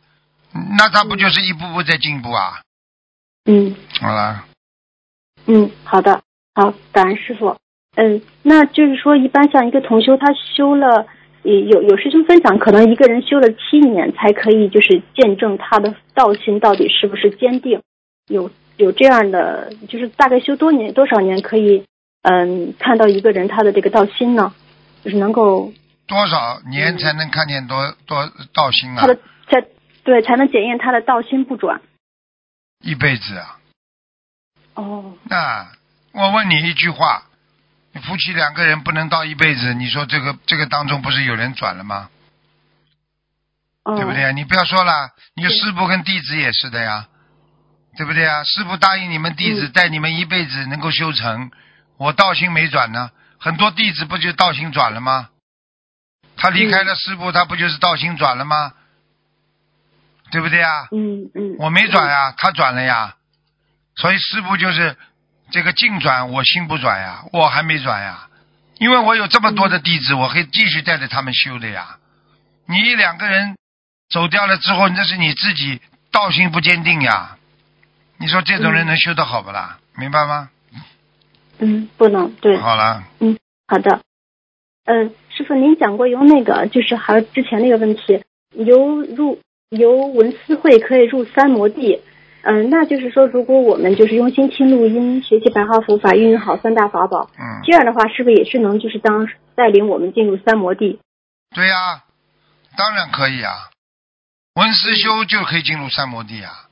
[0.78, 2.60] 那他不就是一步步在进步啊？
[3.44, 4.44] 嗯好了，
[5.46, 6.22] 嗯，好的，
[6.54, 7.56] 好，感恩师傅。
[7.96, 11.06] 嗯，那就是说，一般像一个同修，他修了，
[11.42, 17.82] 有有有师兄分享，可能一个人修了七年才可以，就是见证他的道心到底是不是坚定。
[18.28, 21.84] 有有这样的，就是大概修多年多少年可以，
[22.22, 24.54] 嗯，看到一个人他的这个道心呢？
[25.04, 25.72] 就是能够
[26.06, 29.08] 多少年才能看见多多道心啊他？
[29.08, 29.18] 的
[29.50, 29.66] 在
[30.04, 31.80] 对才能检验他的道心不转。
[32.80, 33.58] 一辈子啊！
[34.74, 35.70] 哦，那
[36.12, 37.22] 我问你一句话：
[37.92, 42.10] 你夫妻两个人不能到一辈子，你说这个这个当中不是有人转了吗？
[43.84, 44.32] 哦，对不对？
[44.32, 47.08] 你不要说了，你师傅跟弟子也是的呀，
[47.96, 48.42] 对不对啊？
[48.44, 51.50] 师傅答应你们弟子嗯带你们一辈子能够修成，
[51.98, 55.28] 我道心没转呢，很多弟子不就道心转了吗？
[56.36, 58.72] 他离开了师傅，他不就是道心转了吗？
[60.32, 60.88] 对不对啊？
[60.90, 63.14] 嗯嗯，我没转呀，他转了呀，
[63.94, 64.96] 所以师傅就是
[65.50, 68.28] 这个净转，我心不转呀，我还没转呀，
[68.78, 71.98] 因为我有这么多的弟子，我可以继续带着他们修的呀。
[72.66, 73.56] 你一两个人
[74.10, 77.36] 走掉了之后，那是你自己道心不坚定呀。
[78.18, 79.78] 你说这种人嗯能修得好不啦？
[79.96, 80.48] 明白吗？
[81.58, 82.56] 嗯，不能对。
[82.58, 83.36] 好了，嗯
[83.68, 84.00] 好的，
[84.84, 88.22] 嗯，师傅，您讲过有那个，就是还有之前那个问题，
[88.54, 89.40] 由入
[89.72, 92.02] 由文思会可以入三摩地，
[92.42, 101.00] 嗯，那就是说，如果我们就是用心听录音，学习白话佛法，运用好三大法宝，嗯，这样的话，是不是也是能就是当带领我们进入三摩地？
[101.54, 102.02] 对呀、
[102.76, 103.70] 当然可以啊，
[104.56, 106.68] 文思修就可以进入三摩地啊，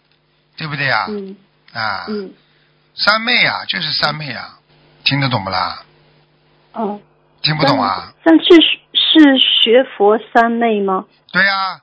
[0.58, 1.36] 对不对呀、嗯
[1.72, 2.32] 啊，嗯
[2.94, 4.58] 三昧啊，就是三昧啊，
[5.04, 5.82] 听得懂不啦？
[6.74, 7.00] 哦，
[7.42, 8.12] 听不懂啊？
[8.22, 8.44] 但是
[8.92, 11.06] 是学佛三昧吗？
[11.32, 11.80] 对呀、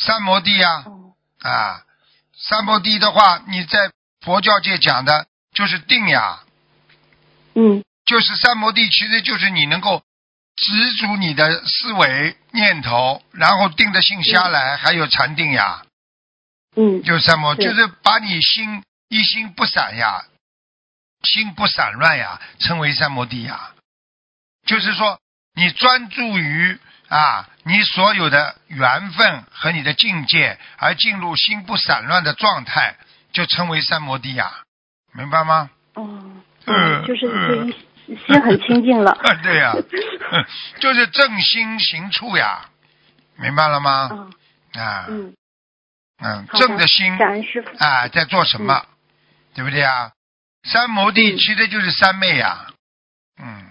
[0.00, 1.84] 三摩地呀、哦，啊，
[2.36, 6.40] 三摩地的话，你在佛教界讲的就是定呀，
[7.54, 7.84] 嗯。
[8.06, 10.02] 就是三摩地，其实就是你能够
[10.56, 15.84] 执着你的思维念头，然后定的性下来，还有禅定呀，
[16.74, 17.02] 嗯。
[17.04, 20.24] 就是三摩，就是把你心一心不散呀，
[21.22, 23.74] 心不散乱呀，称为三摩地呀。
[24.66, 25.20] 就是说，
[25.54, 32.96] 你专注于啊，你所有的缘分和你的境界，而进入心不散乱的状态，
[33.32, 34.50] 就称为三摩地呀，
[35.12, 35.68] 明白吗？
[35.94, 36.08] 哦，
[36.66, 37.28] 嗯就是就
[37.64, 37.74] 嗯
[38.26, 39.10] 心很清净了。
[39.10, 40.44] 啊， 对呀、嗯
[40.80, 42.66] 就是正心行处呀，
[43.36, 44.30] 明白了吗？
[44.76, 45.34] 啊啊，嗯，
[46.22, 47.12] 嗯，正的心。
[47.80, 48.86] 啊，在做什么，
[49.54, 50.12] 对不对呀？
[50.62, 52.66] 三摩地嗯其实就是三昧呀，
[53.42, 53.66] 嗯，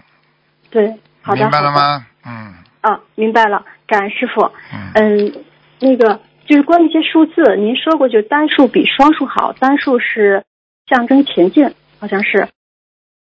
[0.70, 1.70] 对，好的，明白了？
[1.72, 2.06] 吗？
[2.24, 4.50] 嗯啊，明白了，感恩师傅。
[4.72, 5.44] 嗯，嗯，
[5.80, 10.44] 那个就是关于一些数字，您说过，就单数比双数好，单数是
[10.86, 12.48] 象征前进，好像是。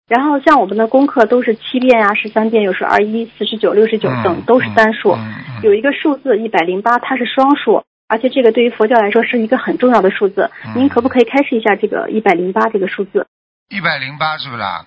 [0.06, 5.16] 然后像我们的功课都是七遍呀、十三遍，有时候二一、四十九、六十九等都是单数。
[5.62, 10.50] 有一个数字一百零八，它是双数，而且这个对于佛教来说是一个很重要的数字。
[10.66, 13.26] 嗯您可不可以开示一下这个一百零八这个数字？
[13.70, 14.84] 一百零八是不是啦？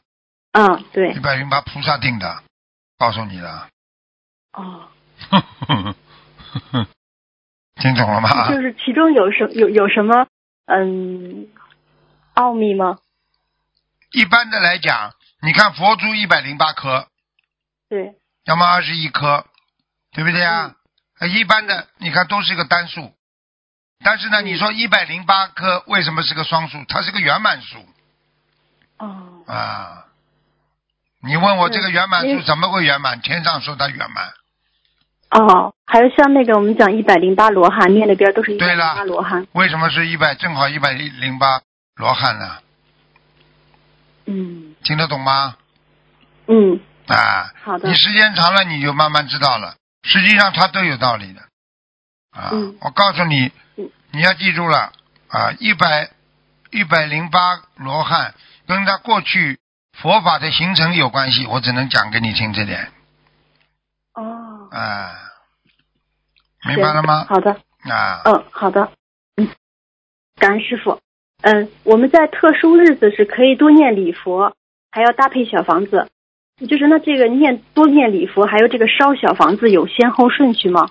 [0.52, 2.44] 嗯，对一，百零八菩萨定的，
[3.00, 3.68] 告诉你的，
[4.54, 4.88] 哦，
[7.76, 8.50] 听懂了吗？
[8.50, 10.28] 就是其中有什有有什么
[10.66, 11.48] 嗯
[12.34, 12.98] 奥秘吗？
[14.12, 17.08] 一般的来讲，你看佛珠一百零八颗，
[17.90, 19.46] 对，要么二十一颗，
[20.12, 20.76] 对不对嗯啊？
[21.20, 23.14] 呃一般的你看都是个单数，
[24.04, 26.84] 但是呢，嗯你说一百零八颗为什么是个双数？
[26.88, 27.78] 它是个圆满数
[28.98, 30.04] 哦，啊。
[31.22, 33.20] 你问我这个圆满因为数怎么会圆满？
[33.22, 34.32] 天上说它圆满，
[35.32, 39.48] 哦，还有像那个我们讲一百零八罗汉，念那边都是一百零对了八罗汉。
[39.54, 40.36] 为什么是一百？
[40.36, 41.62] 正好一百零八
[41.96, 42.58] 罗汉呢？
[44.26, 45.56] 嗯听得懂吗？
[46.48, 47.96] 嗯，啊，好的你。
[47.96, 49.76] 时间长了，你就慢慢知道了。
[50.04, 51.42] 实际上它都有道理的。
[52.32, 54.94] 啊，嗯我告诉你嗯，你要记住了
[55.30, 56.12] 啊，一百
[56.72, 58.34] 一百零八罗汉
[58.68, 59.60] 跟他过去
[60.02, 62.92] 佛法的形成有关系，我只能讲给你听这点。
[64.14, 65.12] 哦，啊，
[66.68, 67.26] 明白了吗？
[67.28, 67.52] 好的。
[67.90, 68.92] 啊，嗯，好的。
[69.38, 69.50] 嗯，
[70.38, 71.00] 感恩师傅。
[71.42, 74.56] 嗯，我们在特殊日子是可以多念礼佛，
[74.92, 76.10] 还要搭配小房子。
[76.68, 80.90] 就是那这个念多念礼佛，还有这个烧小房子有先后顺序吗？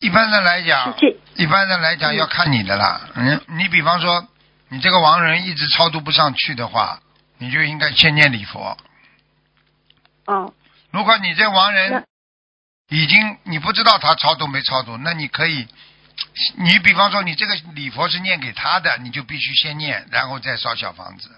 [0.00, 3.00] 一般的来讲，这一般的来讲嗯要看你的啦。
[3.14, 4.26] 嗯，你比方说，
[4.68, 7.00] 你这个亡人一直超度不上去的话，
[7.44, 8.76] 你就应该先念礼佛。
[10.24, 10.54] 哦
[10.90, 12.06] 如果你这亡人
[12.88, 15.68] 已经你不知道他超度没超度，那你可以，
[16.56, 21.36] 你比方说你这个礼佛是念给他的，你就必须先念，然后再烧小房子，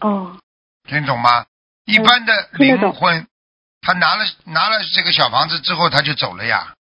[0.00, 0.38] 哦
[0.88, 1.46] 听懂吗？
[1.84, 3.28] 一般的灵魂，
[3.80, 6.74] 他拿了拿了这个小房子之后他就走了呀。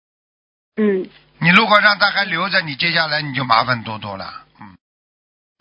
[0.77, 4.45] 嗯你如果让他还留着，你接下来你就麻烦多多了。
[4.59, 4.77] 嗯，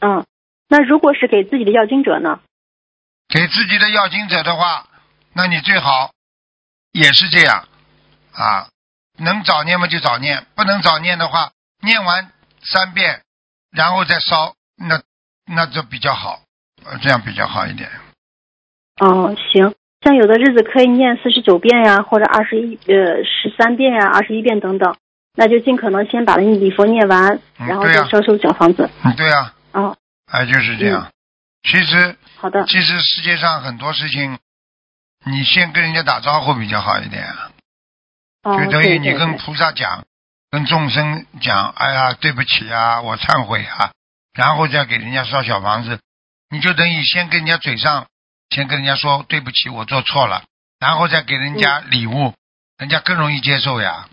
[0.00, 0.26] 嗯。
[0.68, 2.40] 那如果是给自己的要经者呢？
[3.30, 4.86] 给自己的要经者的话，
[5.32, 6.10] 那你最好
[6.92, 7.68] 也是这样
[8.32, 8.68] 啊，
[9.18, 13.22] 能早念嘛就早念，不能早念的话，念完三遍，
[13.70, 15.00] 然后再烧，那
[15.46, 16.40] 那就比较好，
[16.84, 17.88] 呃，这样比较好一点。
[19.00, 19.74] 哦，行。
[20.02, 24.96] 像有的日子可以念四十九遍呀，或者二十一呃十三遍呀，二十一遍等等，
[25.36, 28.88] 那就尽可能先把那礼佛念完，然后再烧收小房子。
[29.04, 29.96] 嗯，对啊，哦，
[30.32, 31.12] 哎，就是这样。
[31.62, 32.64] 其实好的。
[32.64, 34.38] 其实世界上很多事情，
[35.26, 37.52] 你先跟人家打招呼比较好一点啊。
[38.44, 40.06] 哦，就等于你跟菩萨讲，
[40.50, 43.92] 跟众生讲，哎呀，对不起啊，我忏悔啊，
[44.32, 46.00] 然后再给人家烧小房子，
[46.48, 48.06] 你就等于先跟人家嘴上，
[48.48, 50.44] 先跟人家说对不起，我做错了，
[50.78, 52.32] 然后再给人家礼物，
[52.78, 54.08] 人家更容易接受呀，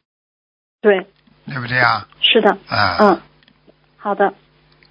[0.81, 1.07] 对，
[1.45, 2.05] 对不对呀？
[2.19, 3.21] 是的，啊，嗯，
[3.95, 4.33] 好的，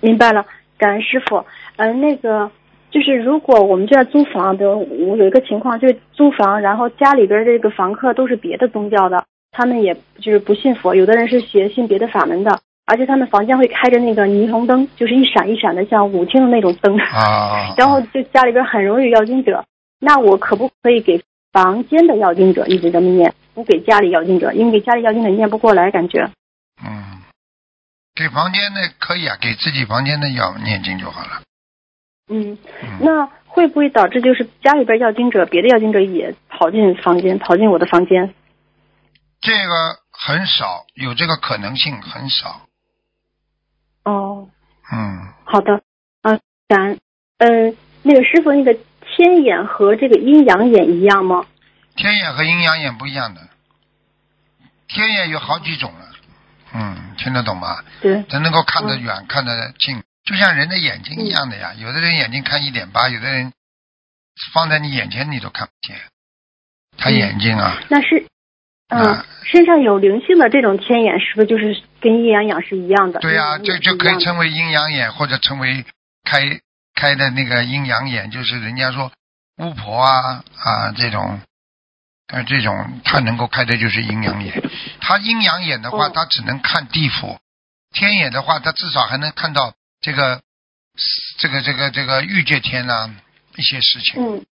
[0.01, 0.47] 明白了，
[0.79, 1.47] 感恩师傅。
[1.77, 2.51] 嗯、那个
[2.97, 19.63] 就是如果我们这儿租房的，我有一个情况，就是租房，然后家里边这个房客都是别的宗教的，他们也就是不信佛，有的人是学信别的法门的，而且他们房间会开着那个霓虹灯，就是一闪一闪的，像舞厅的那种灯，啊， 然后就家里边很容易要经者。
[20.01, 21.21] 那我可不可以给
[21.53, 26.31] 房间的要经者一直这么念，不给家里要经者，因为给家里要经者念不过来，感觉。
[26.83, 27.21] 嗯，
[28.15, 31.43] 给房间的可以啊，给自己房间的要念经就好了。
[32.29, 38.35] 嗯，嗯，那会不会导致就是家里边要经者，别的要经者也跑进房间，跑进我的房间？
[39.41, 42.63] 这个很少，有这个可能性很少。
[44.05, 44.49] 哦，
[44.93, 45.83] 嗯，好的，
[46.23, 47.01] 啊，感恩。
[47.39, 51.45] 嗯，那个师傅，那个天眼和这个阴阳眼一样吗？
[51.95, 53.41] 天眼和阴阳眼不一样的，
[54.89, 56.07] 天眼有好几种了。
[56.75, 57.83] 嗯，听得懂吗？
[58.03, 61.73] 对，咱能够看得远，看得近，就像人的眼睛一样的呀。
[61.79, 63.53] 有的人眼睛看一点八，有的人
[64.53, 65.97] 放在你眼前你都看不见。
[66.99, 68.27] 他眼睛啊，那是，
[68.89, 73.21] 嗯、啊身上有灵性的这种天眼，是不是就是跟阴阳眼是一样的？
[73.21, 75.85] 对呀、阴阳这就可以称为阴阳眼，或者称为
[76.25, 76.61] 开
[76.95, 79.13] 开的那个阴阳眼，就是人家说
[79.59, 81.41] 巫婆啊啊这种，
[82.29, 84.63] 呃这种他能够开的就是阴阳眼。
[85.01, 87.39] 他阴阳眼的话，哦他只能看地府；
[87.93, 89.75] 天眼的话，他至少还能看到
[90.07, 90.41] 这个
[91.41, 93.13] 这个这个这个欲界天呐、
[93.57, 94.45] 一些事情，嗯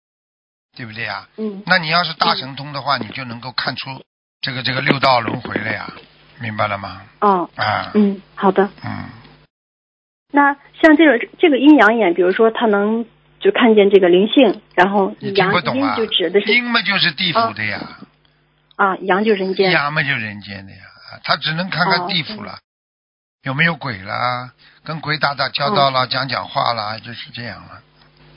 [0.75, 1.29] 对不对呀？
[1.37, 4.03] 嗯那你要是大神通的话，你就能够看出
[4.41, 5.93] 这个这个六道轮回了呀，
[6.41, 7.03] 明白了吗？
[7.21, 8.71] 哦啊，嗯，好的。
[8.83, 9.11] 嗯。
[10.33, 13.05] 那像这个这个阴阳眼，比如说他能
[13.39, 15.95] 就看见这个灵性，然后你听阳阴不懂啊？
[15.97, 17.99] 就指的是阴嘛就是地府的呀，
[18.77, 19.71] 啊，阳就是人间。
[19.71, 20.79] 阳嘛就人间的呀，
[21.23, 22.59] 他只能看看哦地府了，
[23.43, 24.53] 有没有鬼啦，
[24.85, 27.83] 跟鬼打打交道啦，讲讲话啦，就是这样了，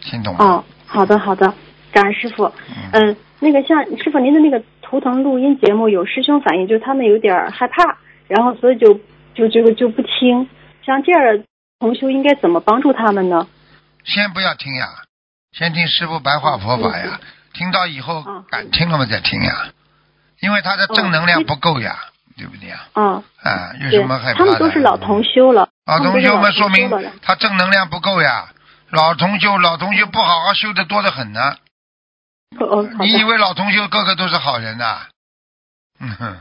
[0.01, 0.43] 听懂吗？
[0.43, 1.53] 哦，好的好的，
[1.91, 2.45] 感恩师傅。
[2.69, 8.99] 嗯，嗯，那个像师傅您的那个图腾录音节目，有师兄反映，就是他们有点儿害怕，然后所以就
[9.35, 10.49] 就就就不听。
[10.83, 11.43] 像这样的
[11.79, 13.47] 同修应该怎么帮助他们呢？
[14.03, 14.87] 先不要听呀，
[15.51, 17.19] 先听师傅白话佛法呀，
[17.53, 19.67] 听到以后嗯敢听了嘛再听呀，
[20.39, 21.95] 因为他的正能量不够呀，
[22.37, 22.87] 对不对啊？
[22.95, 24.45] 嗯，啊，有什么害怕的？
[24.45, 26.89] 他们都是老同修了，老同修们说明
[27.21, 28.49] 他正能量不够呀。
[28.91, 31.55] 老同修，老同修不好好修的多得很呢。
[32.59, 35.07] 哦，好你以，为老同修个个都是好人呐、
[35.99, 36.37] 嗯哼，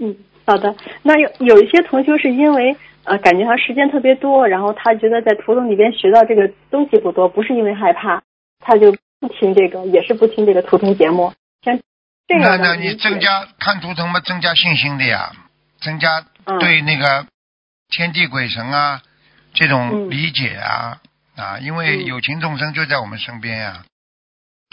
[0.00, 0.76] 嗯，好的。
[1.02, 8.22] 那有有一些同修是因为呃感觉他时间特别多，然后他觉得在图腾里边学到这个东西不多，不是因为害怕，
[8.60, 11.32] 他就不听这个，也是不听这个图腾节目。
[11.62, 11.80] 像
[12.28, 15.32] 这那那你增加看图腾嘛，增加信心的呀，
[15.80, 17.26] 增加嗯对那个
[17.88, 19.00] 天地鬼神啊
[19.54, 20.98] 这种嗯理解啊、
[21.36, 23.84] 啊，因为嗯有情众生就在我们身边呀、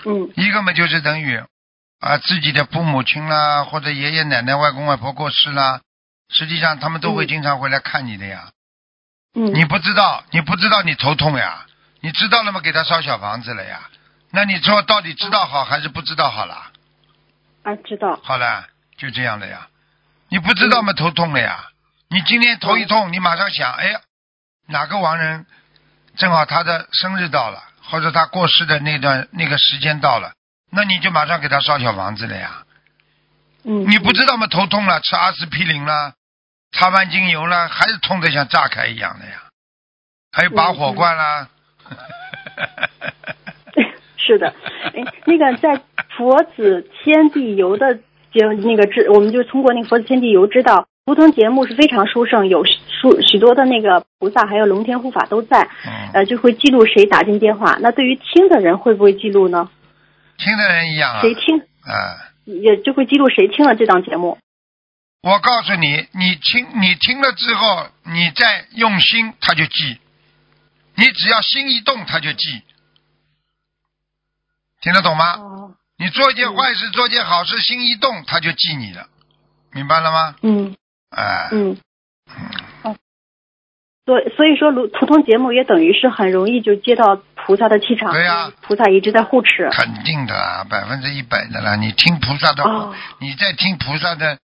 [0.04, 1.42] 嗯一个嘛就是等于
[2.02, 5.80] 啊自己的父母亲啦，或者爷爷奶奶、外公外婆过世啦，
[6.30, 8.50] 实际上他们都会嗯经常回来看你的呀。
[9.34, 11.66] 嗯你不知道，你不知道你头痛呀，
[12.02, 12.60] 你知道了嘛？
[12.60, 13.90] 给他烧小房子了呀。
[14.32, 16.72] 那你说到底知道好还是不知道好了？
[17.66, 19.68] 啊知道好了，就这样了呀。
[20.30, 21.66] 你不知道吗，头痛了呀。
[22.10, 24.00] 你今天头一痛，你马上想，哎呀，
[24.68, 25.48] 哪个亡人
[26.16, 30.34] 正好他的生日到了，或者他过世的那段那个时间到了，
[30.72, 32.64] 那你就马上给他烧小房子了呀。
[33.64, 36.14] 嗯你不知道吗，头痛了，吃阿司匹林了，
[36.72, 39.42] 擦完精油了，还是痛得像炸开一样的呀。
[40.32, 41.50] 还有拔火罐啦。
[44.26, 44.54] 是的，
[44.94, 45.82] 哎，那个在
[46.18, 47.96] 佛子天地游的
[48.34, 57.78] 节那个知，我们就通过那个佛子天地游知道，图腾节目是非常殊胜，有数许多的那个菩萨还有龙天护法都在，嗯，呃，就会记录谁打进电话。
[57.80, 59.70] 那对于听的人会不会记录呢？
[60.38, 61.22] 听的人一样啊。
[61.22, 64.38] 谁听啊，也就会记录谁听了这档节目。
[65.22, 69.98] 我告诉你，你听你听了之后，你再用心，他就记。
[70.96, 72.62] 你只要心一动，他就记。
[74.86, 75.34] 听得懂吗？
[75.34, 79.08] 哦，你做一件坏事，做件好事，心一动，他就记你了，
[79.74, 80.36] 明白了吗？
[80.44, 80.76] 嗯
[81.10, 81.76] 哎、嗯。
[82.84, 82.96] 哦
[84.06, 89.68] 所所以说，如图通节目也等于是很容易就接到菩萨的气场，对呀菩萨一直在护持。
[89.72, 91.76] 肯定的啊，百分之一百的啦。
[91.76, 92.64] 你听菩萨的
[93.18, 94.38] 你在听菩萨的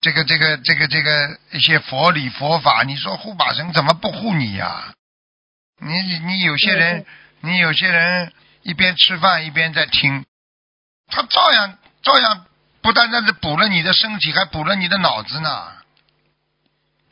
[0.00, 4.94] 这个这个这个这个一些佛理佛法，你说护法神怎么不护你呀、
[5.80, 5.90] 你
[6.24, 7.04] 你有些人，
[7.40, 8.32] 你有些人
[8.68, 10.26] 一边吃饭一边在听，
[11.06, 12.44] 他照样照样
[12.82, 15.72] 不单单是补了你的身体，还补了你的脑子呢。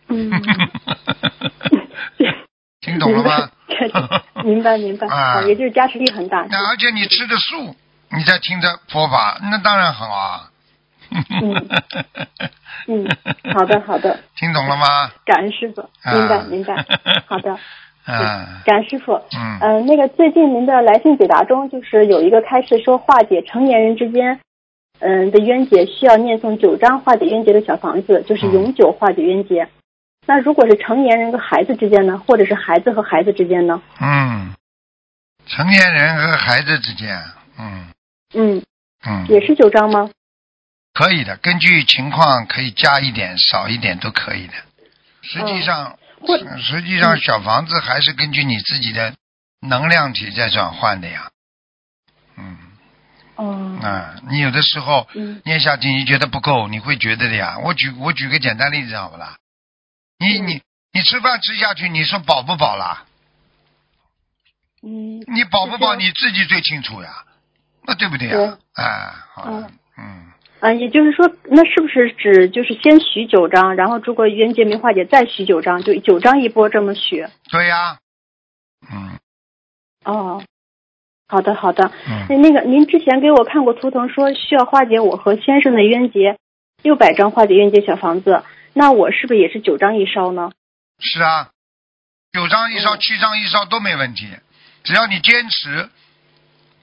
[0.08, 0.30] 嗯。
[2.82, 3.50] 听懂了吗？
[4.44, 6.46] 明白明白，啊也就是加持力很大。
[6.50, 7.74] 那而且你吃的素，
[8.10, 10.50] 你在听着佛法，那当然好啊。
[11.10, 11.68] 嗯
[12.88, 13.08] 嗯，
[13.54, 15.10] 好的好的， 听懂了吗？
[15.24, 16.74] 感恩师傅，啊明白明白，
[17.26, 17.58] 好的，
[18.06, 19.12] 嗯感恩师傅。
[19.36, 24.40] 嗯呃，那个最近您的来信解答中，就是有一个开示说化解成年人之间，
[25.00, 29.68] 嗯、的冤结需要念诵九章化解冤结的小房子，就是永久化解冤结。
[30.26, 33.80] 那如果是成年人和孩子之间呢，或者是孩子和孩子之间呢？
[34.00, 34.52] 嗯，
[35.46, 37.16] 成年人和孩子之间，
[37.58, 37.86] 嗯
[38.34, 38.62] 嗯，
[39.06, 40.10] 嗯，也是九章吗？
[40.94, 44.54] 可以的，根据情况可以加一点、少一点都可以的。
[45.22, 49.14] 实际上，或实际上小房子还是根据你自己的
[49.60, 51.30] 能量体在转换的呀。
[52.36, 52.56] 嗯
[53.36, 57.58] 哦，啊，你有的时候嗯念下去，你觉得不够，你会觉得的呀。
[57.58, 59.36] 我举我举个简单例子好不啦？
[60.18, 60.62] 你嗯你
[60.92, 63.04] 你吃饭吃下去，你说饱不饱啦？
[64.82, 67.24] 嗯你饱不饱你自己最清楚呀，
[67.86, 68.56] 那对不对呀？
[68.72, 77.26] 啊哎，好了嗯，嗯，啊，也就是说，那是不是指就是先许九张，然后如果冤结没化解再许九张，就九张一波这么许？
[77.50, 77.98] 对呀，
[78.90, 79.18] 嗯
[80.04, 80.42] 哦，
[81.28, 81.90] 好的好的。
[82.08, 86.38] 嗯，那那个，您之前给我看过图腾，说需要化解我和先生的冤结，
[86.82, 88.42] 六百张化解冤结小房子，
[88.72, 90.50] 那我是不是也是九张一烧呢？
[90.98, 91.50] 是啊，
[92.32, 94.28] 九张一烧、嗯七张一烧都没问题，
[94.84, 95.90] 只要你坚持，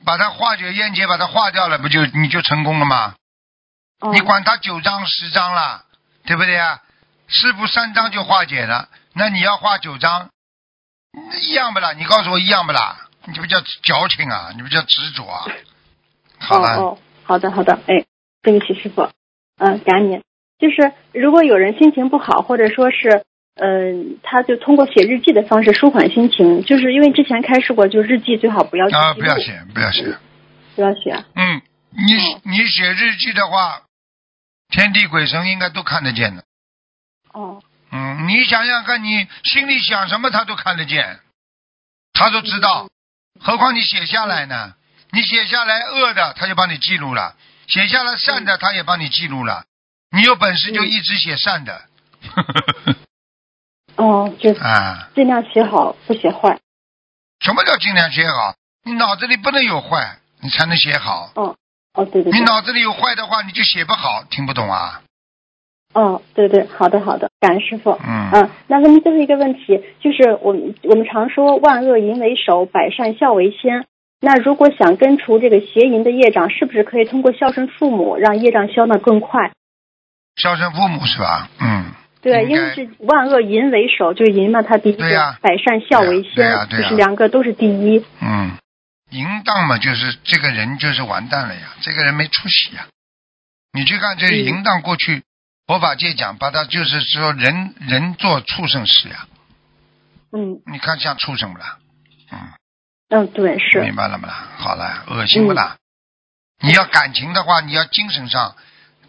[0.05, 3.15] 把它化解冤结，把它化掉了，不就你就成功了吗？
[4.03, 5.85] 哦你管他九张十张了，
[6.25, 6.81] 对不对啊？
[7.27, 10.29] 师傅三张就化解了，那你要画九张，
[11.41, 11.93] 一样不啦？
[11.93, 13.07] 你告诉我一样不啦？
[13.25, 14.51] 你不叫矫情啊？
[14.57, 15.47] 你不叫执着啊？
[16.37, 18.03] 好了，哦哦，好的好的，哎，
[18.41, 19.09] 对不起师傅，
[19.57, 20.21] 嗯、感恩您。
[20.59, 23.23] 就是如果有人心情不好，或者说是，
[23.55, 30.17] 嗯、他就通过写日记的方式舒缓心情，就是因为之前开示过，就日记最好不要写啊，不要写，不要写。
[30.75, 31.23] 不要写。
[31.35, 33.83] 嗯，你哦你写日记的话，
[34.73, 36.43] 天地鬼神应该都看得见的。
[37.31, 37.61] 哦，
[37.91, 41.19] 嗯，你想想看，你心里想什么，他都看得见，
[42.11, 42.89] 他都知道。
[43.39, 44.73] 何况你写下来呢？
[45.11, 47.35] 你写下来恶的，他就帮你记录了；
[47.67, 49.65] 写下来善的，他也帮你记录了。
[50.09, 51.85] 你有本事就一直写善的。
[53.97, 56.59] 哦，就啊，尽量写好，不写坏。
[57.41, 58.55] 什么叫尽量写好？
[58.83, 61.31] 你脑子里不能有坏，你才能写好。
[61.35, 61.55] 哦，
[61.93, 65.01] 哦，对对对，你脑子里有坏的话，你就写不好，听不懂啊？
[65.93, 67.91] 哦，对对，好的好的，感恩师傅。
[67.91, 73.85] 嗯，嗯，那问您最后一个问题，就是我们我们常说万恶淫为首，百善孝为先。
[74.19, 79.51] 那如果想根除这个邪淫的业障，是不是可以通过孝顺父母，让业障消得更快？
[80.35, 81.49] 孝顺父母是吧？
[81.61, 81.91] 嗯。
[82.21, 85.03] 对，因为是万恶淫为首，就是淫嘛，它第一个，
[85.41, 88.01] 百善孝为先，就是两个都是第一。
[88.21, 88.51] 嗯，
[89.13, 92.87] 淫荡嘛，就是这个人就是完蛋了呀，这个人没出息呀。
[93.71, 95.23] 你去看这嗯淫荡，过去
[95.67, 99.27] 佛法界讲，把他就是说人人做畜生事呀。
[100.35, 101.77] 嗯你看像畜生不啦？
[102.31, 102.39] 嗯，
[103.09, 104.47] 嗯，对，是明白了不啦？
[104.57, 105.77] 好了，恶心不啦？
[106.59, 108.55] 你要感情的话，你要精神上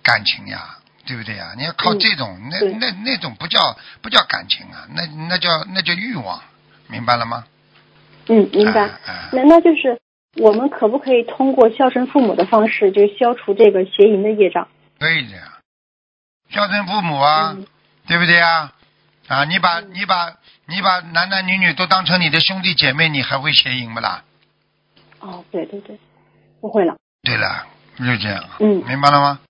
[0.02, 0.76] 感情呀，
[1.07, 1.55] 对不对呀？
[1.57, 6.42] 你要靠嗯这种，那那那种不叫不叫感情啊，那那叫那叫欲望，
[6.88, 7.46] 明白了吗？
[8.29, 8.91] 嗯，明白。
[9.33, 10.01] 那那就是
[10.37, 14.68] 我们可不可以通过孝顺父母的方式，就消除这个邪淫的业障？
[14.99, 15.59] 可以的呀，
[16.51, 17.66] 孝顺父母啊，嗯
[18.07, 18.72] 对不对呀？
[19.29, 20.35] 啊，你把嗯你把
[20.66, 24.22] 你把男男女女都当成你的兄弟姐妹，你还会邪淫不啦？
[25.20, 25.99] 哦，对对对，
[26.61, 26.97] 不会了。
[27.22, 27.66] 对了，
[27.99, 29.41] 就这样，嗯明白了吗？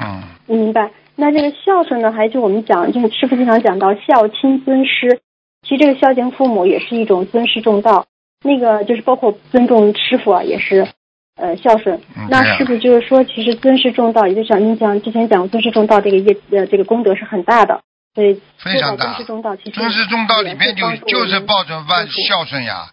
[0.00, 0.90] 嗯，明白。
[1.16, 5.20] 那这个孝顺呢，还就我们讲，就是师傅经常讲到孝亲尊师。
[5.62, 8.06] 其实这个孝敬父母也是一种尊师重道，
[8.42, 10.88] 那个就是包括尊重师傅啊，也是
[11.36, 12.00] 呃孝顺。
[12.16, 17.82] 嗯那是不是就是说，其实尊师重道，也就像您讲之前讲尊师重道这个业呃这个功德是很大的，
[18.14, 22.90] 所以非常大尊师重道，其实尊师重道里面就就是人抱着万孝顺呀。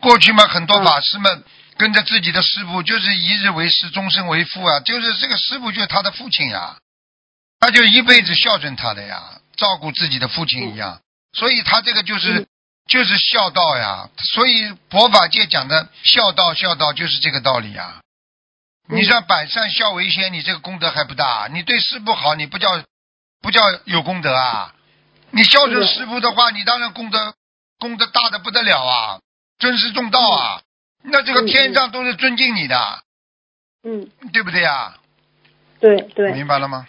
[0.00, 1.42] 过去嘛，很多嗯法师们
[1.76, 6.76] 跟着自己的师傅，就是一日为师，终身为父啊，就是这个师傅就是他的父亲呀，
[7.60, 11.00] 他就一辈子孝顺他的呀，照顾自己的父亲一样，
[11.32, 12.46] 所以他这个就是、嗯
[12.86, 14.08] 就是孝道呀。
[14.18, 17.96] 所以佛法界讲的孝道，孝道就是这个道理呀。
[17.96, 18.02] 嗯
[18.88, 21.48] 你像百善孝为先，你这个功德还不大。
[21.52, 22.80] 你对师傅好，你不叫
[23.42, 24.72] 不叫有功德啊？
[25.32, 27.34] 你孝顺师傅的话，你当然功德
[27.80, 29.20] 功德大的不得了啊，
[29.58, 30.62] 尊师重道啊。
[31.02, 33.02] 那这个嗯天上都是尊敬你的，
[33.82, 34.96] 嗯，对不对呀？
[35.80, 36.86] 对对，明白了吗？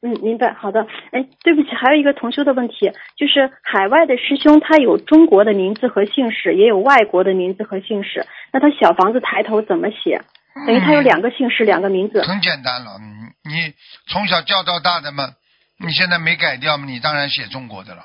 [0.00, 0.86] 嗯，明白，好的。
[1.10, 10.22] 哎，对不起，还有一个同修的问题，就是海外的师兄他有中国的名字和姓氏，也有外国的名字和姓氏，那他小房子抬头怎么写？
[10.66, 12.22] 等于他有两个姓氏，两个名字。
[12.22, 12.98] 很简单了，
[13.44, 13.74] 你你
[14.06, 15.30] 从小叫到大的嘛，
[15.78, 18.04] 你现在没改掉嘛，你当然写中国的了。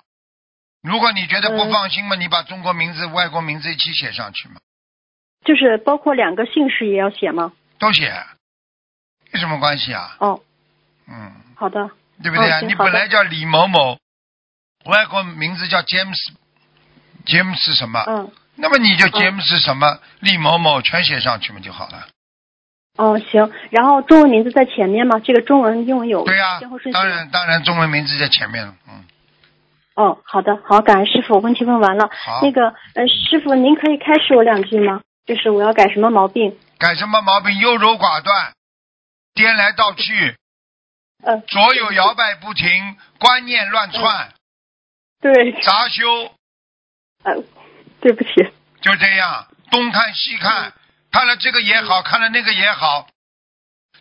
[0.82, 4.56] 如果你觉得不放心嘛，你把中国名字、外国名字一起写上去嘛。
[5.46, 7.54] 就是包括两个姓氏也要写吗？
[7.80, 8.12] 都写，
[9.32, 10.16] 有什么关系啊？
[10.20, 10.42] 哦，
[11.14, 11.90] 嗯，好的。
[12.22, 12.62] 对不对啊？
[12.62, 13.98] 你本来叫李某某，
[14.86, 18.04] 外国名字叫 James，James 什么？
[18.08, 22.08] 嗯，那么你就 James 什么李某某全写上去嘛就好了。
[22.98, 23.52] 哦，行。
[23.72, 25.20] 然后中文名字在前面吗？
[25.20, 26.94] 这个中文、英文有对呀、先后顺序？
[26.94, 29.04] 当然当然中文名字在前面了，嗯，
[29.96, 32.10] 哦，好的，好，感恩师傅，问题问完了。
[32.12, 32.42] 好。
[32.44, 35.02] 那个，呃，师傅，您可以开示我两句吗？
[35.26, 36.56] 就是我要改什么毛病？
[36.78, 37.58] 改什么毛病？
[37.58, 38.54] 优柔寡断，
[39.34, 40.38] 颠来倒去，
[41.24, 44.34] 呃，左右摇摆不停，观念乱窜，
[45.22, 46.36] 对，杂修，
[47.24, 47.44] 呃，
[48.02, 48.30] 对不起，
[48.82, 50.74] 就这样东看西看，
[51.12, 53.08] 看了这个也好，看了那个也好，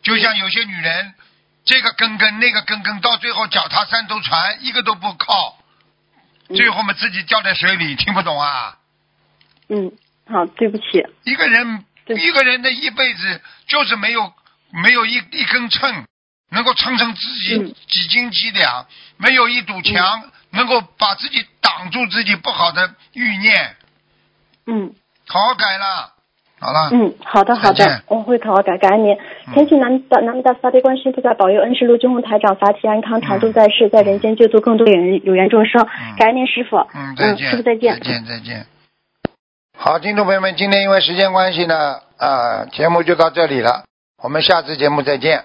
[0.03, 1.15] 就像有些女人，
[1.65, 5.59] 这个跟跟那个跟跟，到最后脚踏三艘船，一个都不靠，
[6.49, 6.57] 嗯。
[6.57, 8.79] 最后我们自己掉在水里，听不懂啊？
[9.69, 9.93] 嗯，
[10.27, 14.35] 好，对不起，一个人一个人的一辈子就是没有
[14.73, 16.05] 没有一一根秤
[16.53, 18.87] 能够称称自己嗯几斤几两，
[19.17, 23.75] 没有一堵墙能够把自己挡住自己不好的欲念，
[24.67, 24.95] 嗯
[25.27, 26.13] 好好改了，
[26.61, 29.15] 好了，嗯，好的好的，我会好好改，感恩您。
[29.15, 35.83] 嗯恳请南无大南无大慈大悲观世音菩萨保佑恩师卢军宏台长法体安康，常驻在世，在人间救度更多有缘有缘众生。
[35.83, 37.95] 嗯感恩您师傅，嗯，再见，师傅再见。
[37.95, 38.67] 再见，再见。
[39.77, 43.85] 好，听众朋友们，今天因为时间关系呢，啊、节目就到这里了，
[44.23, 45.45] 我们下次节目再见。